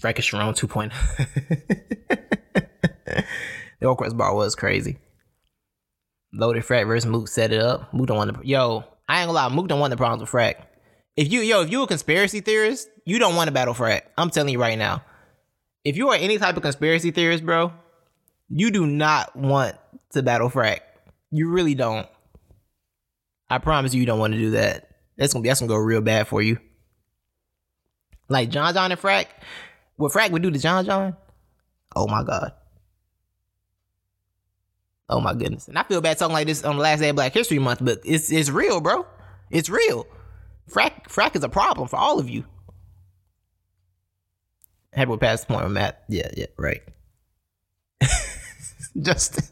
[0.00, 0.92] Frack is Sharon 2.0.
[3.80, 4.98] the Oak bar was crazy.
[6.32, 7.92] Loaded Frack versus Mook set it up.
[7.92, 8.46] Mook don't want to.
[8.46, 9.48] Yo, I ain't gonna lie.
[9.48, 10.54] Mook don't want the problems with Frack.
[11.16, 14.02] If you yo, if you a conspiracy theorist, you don't want to battle Frack.
[14.16, 15.04] I'm telling you right now.
[15.84, 17.72] If you are any type of conspiracy theorist, bro,
[18.48, 19.76] you do not want
[20.10, 20.80] to battle Frack.
[21.30, 22.06] You really don't.
[23.48, 24.90] I promise you, you don't want to do that.
[25.16, 26.58] That's gonna be that's gonna go real bad for you.
[28.28, 29.26] Like John John and Frack,
[29.96, 31.16] what Frack would do to John John?
[31.96, 32.52] Oh my god.
[35.08, 35.66] Oh my goodness.
[35.66, 37.80] And I feel bad talking like this on the last day of Black History Month,
[37.82, 39.04] but it's it's real, bro.
[39.50, 40.06] It's real.
[40.70, 42.44] Frack Frack is a problem for all of you.
[44.92, 46.04] Happy with past the point with Matt.
[46.08, 46.82] Yeah, yeah, right.
[49.00, 49.44] Justin.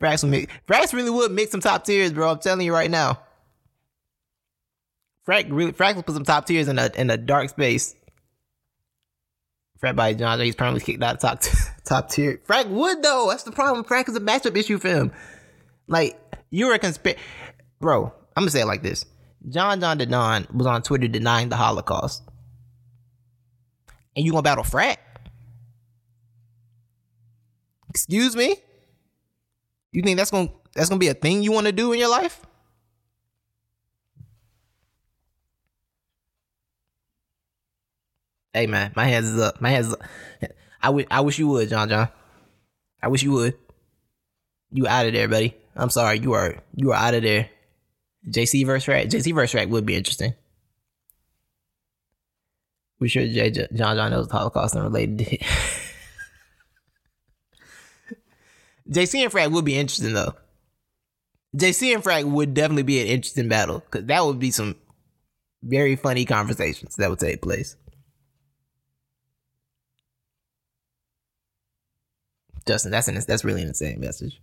[0.00, 2.30] Frax will make Frax really would make some top tiers, bro.
[2.30, 3.20] I'm telling you right now.
[5.26, 7.94] Frack really Frax will put some top tiers in a in a dark space.
[9.82, 11.42] Frack by John, he's probably kicked out of top
[11.84, 12.40] top tier.
[12.46, 13.26] Frack would though.
[13.28, 13.84] That's the problem.
[13.84, 15.12] Frack is a matchup issue for him.
[15.86, 16.20] Like
[16.50, 17.20] you're a conspiracy,
[17.80, 18.12] bro.
[18.36, 19.04] I'm gonna say it like this:
[19.48, 22.22] John John Da Don was on Twitter denying the Holocaust,
[24.16, 24.98] and you gonna battle frat?
[27.90, 28.56] Excuse me?
[29.92, 32.10] You think that's gonna that's gonna be a thing you want to do in your
[32.10, 32.40] life?
[38.52, 39.60] Hey man, my hands is up.
[39.60, 39.92] My hands.
[39.92, 40.02] Up.
[40.82, 42.08] I wish I wish you would, John John.
[43.02, 43.56] I wish you would.
[44.70, 45.54] You out of there, buddy.
[45.76, 46.18] I'm sorry.
[46.18, 47.50] You are you are out of there.
[48.28, 49.06] JC versus Rack.
[49.06, 50.34] JC versus Rack would be interesting.
[53.00, 55.18] We sure J, John John knows Holocaust and related.
[58.90, 60.34] JC and Frack would be interesting though.
[61.56, 64.76] JC and Frack would definitely be an interesting battle because that would be some
[65.62, 67.76] very funny conversations that would take place.
[72.66, 74.40] Justin, that's an, that's really an insane message.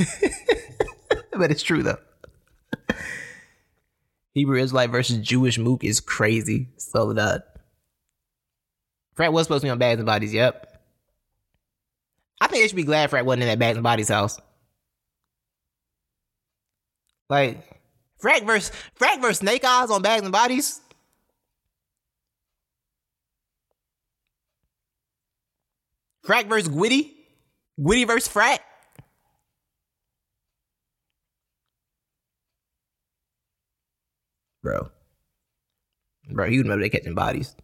[1.32, 1.98] but it's true though.
[4.32, 6.68] Hebrew Israelite versus Jewish Mook is crazy.
[6.76, 7.56] So that
[9.16, 10.32] Frack was supposed to be on Bags and Bodies.
[10.32, 10.66] Yep.
[12.40, 14.40] I think they should be glad Frack wasn't in that Bags and Bodies house.
[17.28, 17.80] Like
[18.22, 20.80] Frack versus Frack versus Snake Eyes on Bags and Bodies.
[26.24, 27.12] Frack versus Gwitty.
[27.80, 28.60] Gwitty versus Frack.
[34.62, 34.90] Bro.
[36.28, 37.54] Bro, you remember they catching bodies.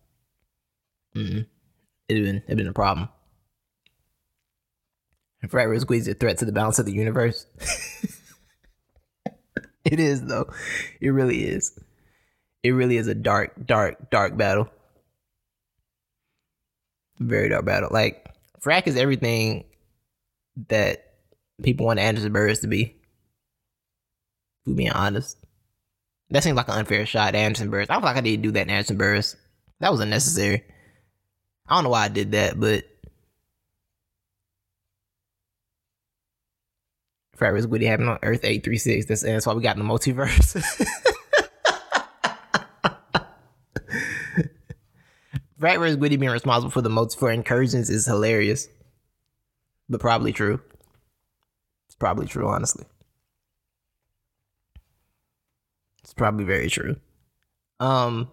[1.15, 1.41] Mm-hmm.
[2.09, 3.09] It'd been it'd been a problem.
[5.43, 7.47] And versus Gwitty's a threat to the balance of the universe.
[9.85, 10.51] it is though.
[11.01, 11.79] It really is.
[12.63, 14.69] It really is a dark, dark, dark battle.
[17.19, 17.91] Very dark battle.
[17.93, 18.27] Like
[18.61, 19.65] Frack is everything
[20.69, 21.15] that
[21.63, 22.97] people want Anderson Burris to be.
[24.63, 25.39] If we being honest.
[26.31, 27.89] That seems like an unfair shot Anderson Burris.
[27.89, 29.37] I don't feel like I didn't do that Anderson Burris.
[29.81, 30.65] That was unnecessary.
[31.69, 32.85] I don't know why I did that, but
[37.37, 37.67] vs.
[37.67, 39.07] Gwitty happened on Earth 836.
[39.07, 40.55] That's, that's why we got in the multiverse.
[45.59, 45.97] Vs.
[45.97, 48.69] Gwitty being responsible for the multi for incursions is hilarious.
[49.89, 50.61] But probably true.
[51.89, 52.85] It's probably true, honestly.
[56.07, 56.95] It's probably very true.
[57.81, 58.31] Um,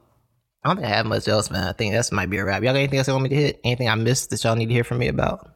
[0.63, 1.67] I don't think I have much else, man.
[1.67, 2.61] I think that's might be a wrap.
[2.61, 3.59] Y'all got anything else you want me to hit?
[3.63, 5.51] Anything I missed that y'all need to hear from me about?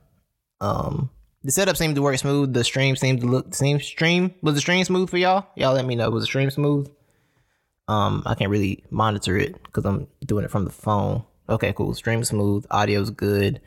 [0.59, 1.11] Um,
[1.43, 2.55] the setup seemed to work smooth.
[2.55, 4.33] The stream seemed to look same stream.
[4.41, 5.45] Was the stream smooth for y'all?
[5.55, 6.09] Y'all let me know.
[6.09, 6.89] Was the stream smooth?
[7.87, 11.23] Um, I can't really monitor it because I'm doing it from the phone.
[11.47, 11.93] Okay, cool.
[11.93, 12.65] Stream smooth.
[12.71, 13.61] Audio's good.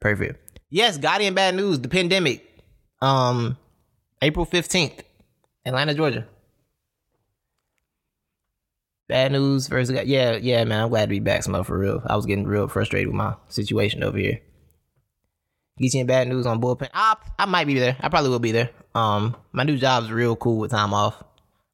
[0.00, 0.60] Perfect.
[0.68, 1.80] Yes, Gotti and bad news.
[1.80, 2.46] The pandemic.
[3.00, 3.56] Um,
[4.20, 5.02] April fifteenth,
[5.64, 6.26] Atlanta, Georgia.
[9.10, 10.84] Bad news versus yeah, yeah, man.
[10.84, 12.00] I'm glad to be back, some for real.
[12.06, 14.40] I was getting real frustrated with my situation over here.
[15.82, 16.90] Geechee and bad news on bullpen.
[16.94, 17.96] I I might be there.
[17.98, 18.70] I probably will be there.
[18.94, 21.20] Um, my new job's real cool with time off.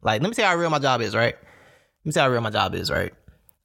[0.01, 1.35] Like, let me you how real my job is, right?
[1.35, 3.13] Let me you how real my job is, right?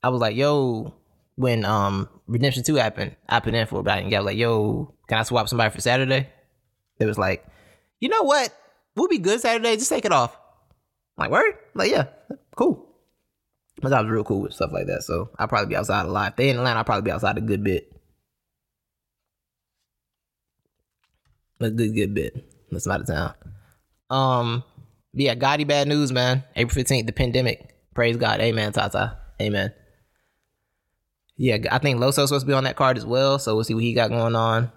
[0.04, 0.94] I was like, yo,
[1.36, 4.38] when um Redemption 2 happened, I put in for about it and I was like,
[4.38, 6.28] yo, can I swap somebody for Saturday?
[7.00, 7.46] It was like,
[8.02, 8.54] you know what?
[8.98, 10.36] We'll be good Saturday, just take it off.
[11.18, 11.54] I'm like, word?
[11.54, 12.08] I'm like, yeah,
[12.58, 12.91] cool.
[13.82, 15.04] My job's real cool with stuff like that.
[15.04, 16.32] So I'll probably be outside a lot.
[16.32, 17.92] If they in Atlanta, I'll probably be outside a good bit.
[21.60, 22.46] A good, good bit.
[22.72, 23.34] That's out of town.
[24.10, 24.64] Um,
[25.14, 26.44] yeah, Gotti bad news, man.
[26.56, 27.76] April 15th, the pandemic.
[27.94, 28.40] Praise God.
[28.40, 29.18] Amen, Tata.
[29.42, 29.74] Amen.
[31.38, 33.40] Yeah, I think Loso's supposed to be on that card as well.
[33.40, 34.72] So we'll see what he got going on.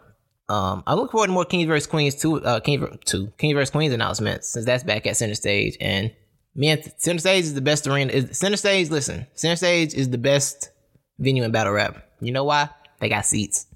[0.48, 3.70] Um, I look forward to more Kings vs Queens two, uh, King two, King vs
[3.70, 5.76] Queens announcements since that's back at center stage.
[5.80, 6.12] And
[6.54, 8.12] man, center stage is the best arena.
[8.12, 8.90] Is center stage?
[8.90, 10.70] Listen, center stage is the best
[11.18, 12.08] venue in battle rap.
[12.20, 12.68] You know why?
[13.00, 13.66] They got seats.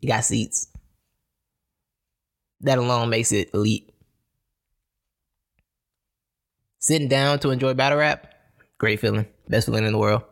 [0.00, 0.68] You got seats.
[2.60, 3.90] That alone makes it elite.
[6.78, 8.34] Sitting down to enjoy battle rap,
[8.78, 10.22] great feeling, best feeling in the world.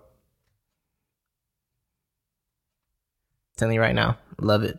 [3.63, 4.77] telling you right now, love it.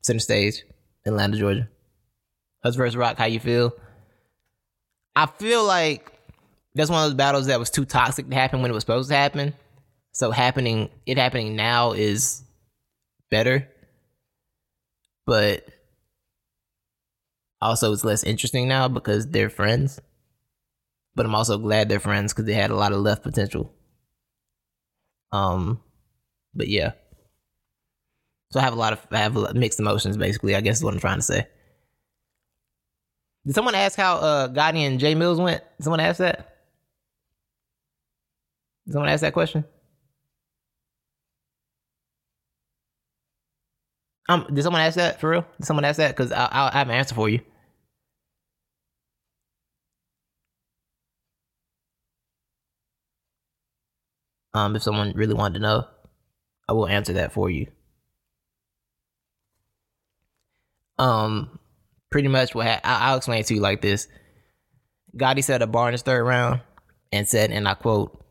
[0.00, 0.62] Center stage,
[1.04, 1.68] Atlanta, Georgia.
[2.64, 3.74] Us versus Rock, how you feel?
[5.16, 6.12] I feel like
[6.74, 9.08] that's one of those battles that was too toxic to happen when it was supposed
[9.08, 9.54] to happen.
[10.12, 12.42] So happening, it happening now is
[13.30, 13.66] better,
[15.26, 15.66] but
[17.62, 19.98] also it's less interesting now because they're friends.
[21.14, 23.72] But I'm also glad they're friends because they had a lot of left potential.
[25.32, 25.80] Um,
[26.54, 26.92] but yeah.
[28.52, 30.18] So I have a lot of I have mixed emotions.
[30.18, 31.46] Basically, I guess is what I'm trying to say.
[33.46, 35.62] Did someone ask how uh, Gotti and Jay Mills went?
[35.78, 36.56] Did someone ask that?
[38.86, 39.64] Did someone ask that question?
[44.28, 45.46] Um, did someone ask that for real?
[45.58, 46.16] Did someone ask that?
[46.16, 47.40] Because I, I, I have an answer for you.
[54.54, 55.86] Um, if someone really wanted to know,
[56.68, 57.68] I will answer that for you.
[60.98, 61.60] Um,
[62.10, 64.08] pretty much what ha- I- will explain it to you like this.
[65.16, 66.60] Gotti set a bar in his third round
[67.12, 68.22] and said, and I quote,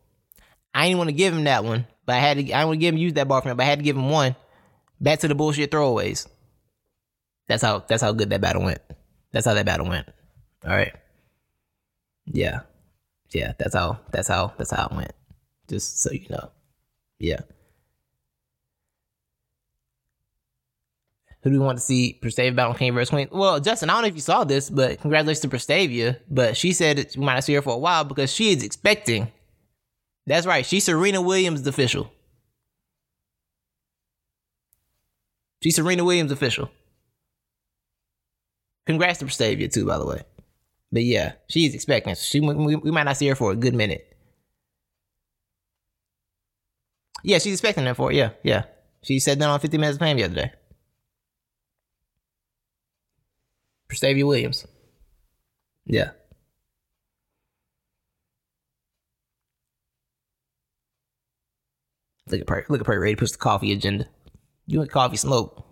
[0.73, 2.43] "I didn't want to give him that one, but I had to.
[2.43, 3.84] I didn't want to give him use that bar for him, but I had to
[3.86, 4.36] give him one.
[5.01, 6.28] Back to the bullshit throwaways.
[7.47, 7.80] That's how.
[7.88, 8.80] That's how good that battle went.
[9.32, 10.07] That's how that battle went.
[10.63, 10.93] All right.
[12.26, 12.61] Yeah,
[13.32, 13.53] yeah.
[13.57, 13.99] That's how.
[14.11, 14.53] That's how.
[14.57, 15.11] That's how it went.
[15.67, 16.51] Just so you know.
[17.19, 17.41] Yeah.
[21.46, 23.30] Who do we want to see Prestavia battle King versus Queen?
[23.32, 26.18] Well, Justin, I don't know if you saw this, but congratulations to Prestavia.
[26.28, 29.32] But she said we might not see her for a while because she is expecting.
[30.26, 30.66] That's right.
[30.66, 32.12] She's Serena Williams official.
[35.62, 36.72] She's Serena Williams official.
[38.88, 40.24] Congrats to Prestavia too, by the way.
[40.91, 42.16] But yeah, she's expecting.
[42.16, 44.18] She we, we might not see her for a good minute.
[47.24, 48.64] Yeah, she's expecting that for yeah, yeah.
[49.04, 50.52] She said that on 50 Minutes of Fame the other day.
[53.89, 54.65] Prestavia Williams.
[55.86, 56.11] Yeah.
[62.27, 62.69] Look at Perk.
[62.69, 64.07] Look at Perk ready to push the coffee agenda.
[64.65, 65.63] You want coffee smoke.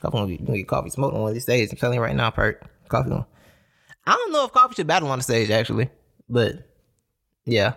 [0.00, 1.70] Coffee, want to get coffee smoke on one of these days.
[1.70, 2.62] I'm telling you right now, Perk.
[2.88, 3.24] Coffee on.
[4.06, 5.88] I don't know if coffee should battle on the stage actually,
[6.28, 6.68] but
[7.44, 7.74] yeah,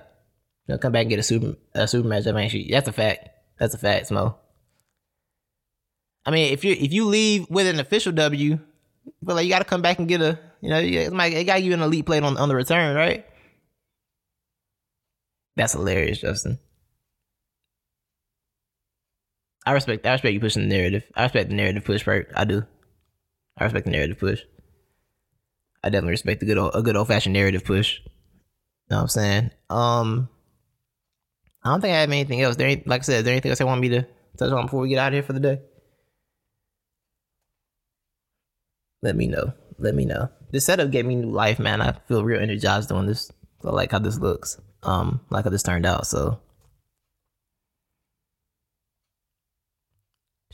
[0.68, 2.28] they'll come back and get a super a super match.
[2.28, 3.30] I mean, that's a fact.
[3.60, 4.36] That's a fact, Smo.
[6.26, 8.60] I mean, if you if you leave with an official W,
[9.22, 11.46] but like you got to come back and get a, you know, it might it
[11.46, 13.26] got you an elite plate on on the return, right?
[15.56, 16.60] That's hilarious, Justin.
[19.66, 21.04] I respect I respect you pushing the narrative.
[21.16, 22.26] I respect the narrative push, right?
[22.36, 22.64] I do.
[23.58, 24.42] I respect the narrative push.
[25.84, 28.00] I definitely respect the good old, a good old fashioned narrative push.
[28.04, 28.12] You
[28.92, 29.52] know what I'm saying?
[29.70, 30.30] Um
[31.64, 32.58] I don't think I have anything else.
[32.58, 34.66] There ain't like I said, is there anything else I want me to touch on
[34.66, 35.62] before we get out of here for the day?
[39.06, 39.54] Let me know.
[39.78, 40.30] Let me know.
[40.52, 41.82] This setup gave me new life, man.
[41.82, 43.32] I feel real energized doing this.
[43.64, 44.60] I like how this looks.
[44.84, 46.08] Um, like how this turned out.
[46.08, 46.40] So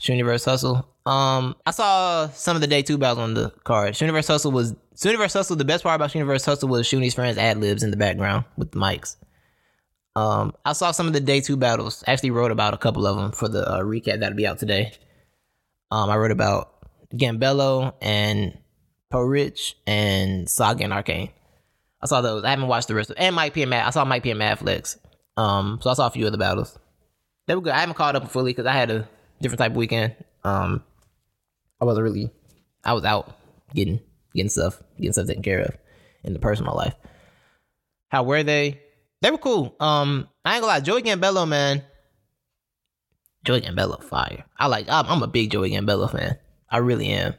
[0.00, 0.86] Shuniverse Hustle.
[1.06, 3.94] Um, I saw some of the day two battles on the card.
[3.94, 5.56] Shuniverse Hustle was Shuniverse Hustle.
[5.56, 8.72] The best part about Shuniverse Hustle was Shuni's friends ad libs in the background with
[8.72, 9.16] the mics.
[10.14, 12.04] Um, I saw some of the day two battles.
[12.06, 14.92] Actually, wrote about a couple of them for the uh, recap that'll be out today.
[15.90, 16.81] Um, I wrote about
[17.14, 18.58] Gambello and
[19.10, 21.30] Pro Rich and Saga and Arcane.
[22.00, 22.44] I saw those.
[22.44, 23.86] I haven't watched the rest of and Mike P and Matt.
[23.86, 24.98] I saw Mike P and Matt Flex.
[25.36, 26.78] Um, so I saw a few of the battles.
[27.46, 27.72] They were good.
[27.72, 29.08] I haven't caught up fully because I had a
[29.40, 30.14] different type of weekend.
[30.44, 30.82] Um,
[31.80, 32.30] I wasn't really.
[32.84, 33.36] I was out
[33.74, 34.00] getting
[34.34, 35.76] getting stuff, getting stuff taken care of
[36.24, 36.94] in the personal life.
[38.08, 38.80] How were they?
[39.20, 39.76] They were cool.
[39.78, 41.82] Um, I ain't gonna lie, Joey Gambello, man.
[43.44, 44.44] Joey Gambello, fire.
[44.58, 44.88] I like.
[44.88, 46.38] I'm, I'm a big Joey Gambello fan.
[46.72, 47.34] I really am.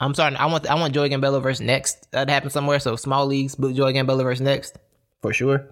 [0.00, 0.34] I'm sorry.
[0.34, 0.66] I want.
[0.66, 2.10] I want Joey Gambello versus next.
[2.10, 2.80] That happen somewhere.
[2.80, 4.78] So small leagues, book Joey Gambello versus next
[5.20, 5.64] for sure.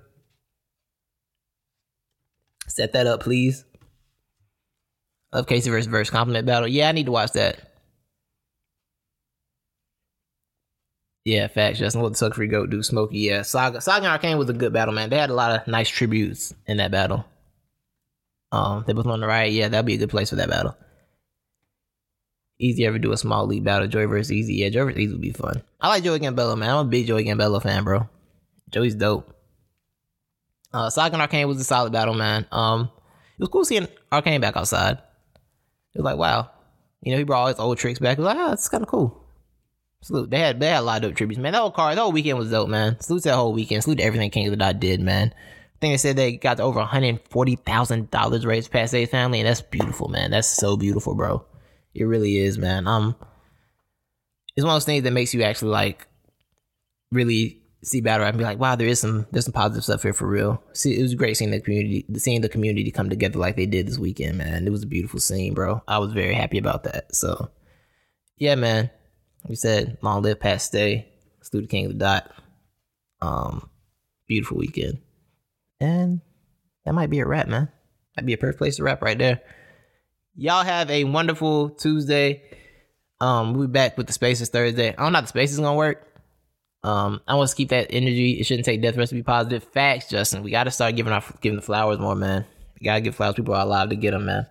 [2.68, 3.64] Set that up, please.
[5.32, 6.68] Love Casey versus versus compliment battle.
[6.68, 7.58] Yeah, I need to watch that.
[11.24, 11.78] Yeah, facts.
[11.78, 12.82] Justin, what the suck free goat do?
[12.82, 13.42] Smokey, yeah.
[13.42, 15.10] Saga, Saga and Arcane was a good battle, man.
[15.10, 17.24] They had a lot of nice tributes in that battle.
[18.52, 19.52] Um, they both on the right.
[19.52, 20.76] Yeah, that'd be a good place for that battle.
[22.60, 23.88] Easy ever do a small league battle.
[23.88, 24.54] Joey versus Easy.
[24.54, 25.62] Yeah, Joey versus Easy would be fun.
[25.80, 26.70] I like Joey Gambello, man.
[26.70, 28.08] I'm a big Joey Gambello fan, bro.
[28.70, 29.34] Joey's dope.
[30.72, 32.46] Uh, Saga and Arcane was a solid battle, man.
[32.52, 32.90] Um,
[33.38, 34.98] it was cool seeing Arcane back outside.
[35.94, 36.50] It was like, wow.
[37.02, 38.18] You know, he brought all his old tricks back.
[38.18, 39.16] It was like, ah, it's kind of cool.
[40.02, 40.30] Salute.
[40.30, 41.52] They had they had a lot of dope tributes, man.
[41.52, 43.00] That whole card, that whole weekend was dope, man.
[43.00, 43.82] Salute that whole weekend.
[43.82, 45.32] Salute to everything King of the Dot did, man.
[45.34, 49.06] I think they said they got over one hundred forty thousand dollars raised Pat Stay
[49.06, 50.30] family, and that's beautiful, man.
[50.30, 51.44] That's so beautiful, bro.
[51.94, 52.86] It really is, man.
[52.86, 53.16] Um,
[54.56, 56.06] it's one of those things that makes you actually like
[57.10, 60.02] really see battle rap and be like, wow, there is some there's some positive stuff
[60.02, 60.62] here for real.
[60.72, 63.86] See, it was great seeing the community, seeing the community come together like they did
[63.86, 64.66] this weekend, man.
[64.66, 65.82] It was a beautiful scene, bro.
[65.88, 67.14] I was very happy about that.
[67.14, 67.50] So,
[68.36, 68.90] yeah, man
[69.48, 71.08] we said, long live Pat Stay,
[71.42, 72.30] Stu the King of the Dot.
[73.22, 73.68] Um,
[74.26, 74.98] beautiful weekend.
[75.80, 76.20] And
[76.84, 77.68] that might be a wrap, man.
[78.14, 79.40] That'd be a perfect place to wrap right there.
[80.36, 82.42] Y'all have a wonderful Tuesday.
[83.20, 84.88] Um, we'll be back with the spaces Thursday.
[84.88, 86.06] I don't know how the space is gonna work.
[86.82, 88.32] Um, I want to keep that energy.
[88.32, 89.62] It shouldn't take death us to be positive.
[89.64, 90.42] Facts, Justin.
[90.42, 92.46] We got to start giving our giving the flowers more, man.
[92.80, 93.34] We gotta give flowers.
[93.34, 94.46] People are alive to get them, man.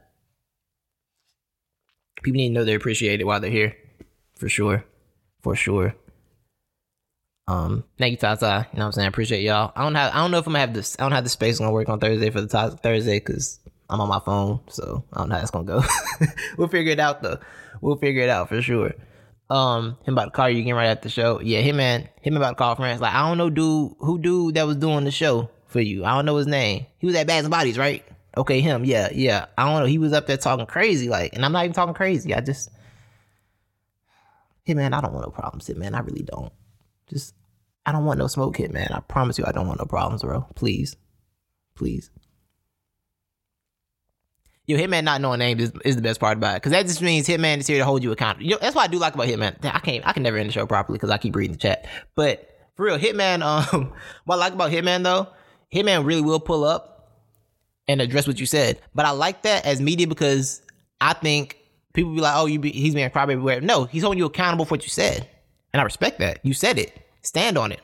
[2.22, 3.76] People need to know they're appreciated while they're here
[4.38, 4.86] for sure.
[5.42, 5.96] For sure.
[7.48, 8.68] Um, thank you, Tata.
[8.72, 9.06] You know what I'm saying?
[9.06, 9.72] I appreciate y'all.
[9.76, 11.30] I don't have I don't know if I'm gonna have this I don't have the
[11.32, 13.60] space gonna work on Thursday for the Thursday because
[13.90, 15.82] I'm on my phone, so I don't know how that's gonna go.
[16.58, 17.40] we'll figure it out though.
[17.82, 18.94] We'll figure it out for sure.
[19.50, 21.42] Um, him about to call you again right after the show.
[21.42, 23.02] Yeah, him man, him about to call friends.
[23.02, 26.06] Like I don't know, dude, who dude that was doing the show for you.
[26.06, 26.86] I don't know his name.
[27.00, 28.06] He was at Bags and Bodies, right?
[28.38, 28.86] Okay, him.
[28.86, 29.46] Yeah, yeah.
[29.58, 29.88] I don't know.
[29.88, 32.34] He was up there talking crazy, like, and I'm not even talking crazy.
[32.36, 32.70] I just
[34.70, 35.96] Hitman, I don't want no problems, Hitman.
[35.96, 36.54] I really don't.
[37.10, 37.34] Just,
[37.86, 38.96] I don't want no smoke, Hitman.
[38.96, 40.46] I promise you, I don't want no problems, bro.
[40.56, 40.96] Please.
[41.76, 42.12] Please.
[44.70, 46.58] Yo, Hitman not knowing names is, is the best part about it.
[46.58, 48.46] Because that just means Hitman is here to hold you accountable.
[48.46, 49.56] You know, that's what I do like about Hitman.
[49.66, 51.88] I can't, I can never end the show properly because I keep reading the chat.
[52.14, 53.42] But for real, Hitman,
[53.74, 53.92] um,
[54.26, 55.28] what I like about Hitman though,
[55.74, 57.18] Hitman really will pull up
[57.88, 58.80] and address what you said.
[58.94, 60.62] But I like that as media because
[61.02, 61.58] I think
[61.94, 63.62] people be like, "Oh, you be, he's being crybaby." Everywhere.
[63.62, 65.28] No, he's holding you accountable for what you said,
[65.74, 66.42] and I respect that.
[66.44, 66.96] You said it.
[67.24, 67.82] Stand on it.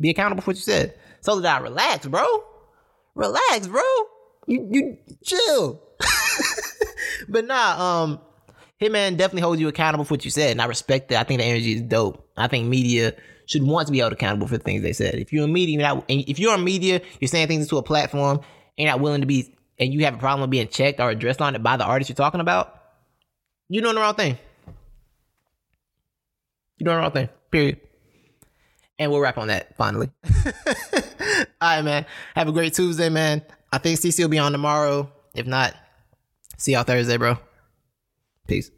[0.00, 0.94] Be accountable for what you said.
[1.20, 2.44] So that I relax, bro.
[3.16, 3.82] Relax, bro.
[4.50, 5.80] You you chill.
[7.28, 8.20] but nah, um,
[8.80, 11.20] Hitman definitely holds you accountable for what you said, and I respect that.
[11.20, 12.28] I think the energy is dope.
[12.36, 13.14] I think media
[13.46, 15.14] should want to be held accountable for the things they said.
[15.14, 18.38] If you're in media, not, if you're in media, you're saying things to a platform,
[18.38, 18.44] and
[18.76, 21.54] you're not willing to be, and you have a problem being checked or addressed on
[21.54, 22.76] it by the artist you're talking about,
[23.68, 24.36] you're doing the wrong thing.
[26.78, 27.28] You're doing the wrong thing.
[27.52, 27.80] Period.
[28.98, 30.10] And we'll wrap on that finally.
[30.26, 30.52] All
[31.60, 32.06] right, man.
[32.34, 33.42] Have a great Tuesday, man.
[33.72, 35.10] I think CC will be on tomorrow.
[35.34, 35.74] If not,
[36.56, 37.38] see y'all Thursday, bro.
[38.46, 38.70] Peace.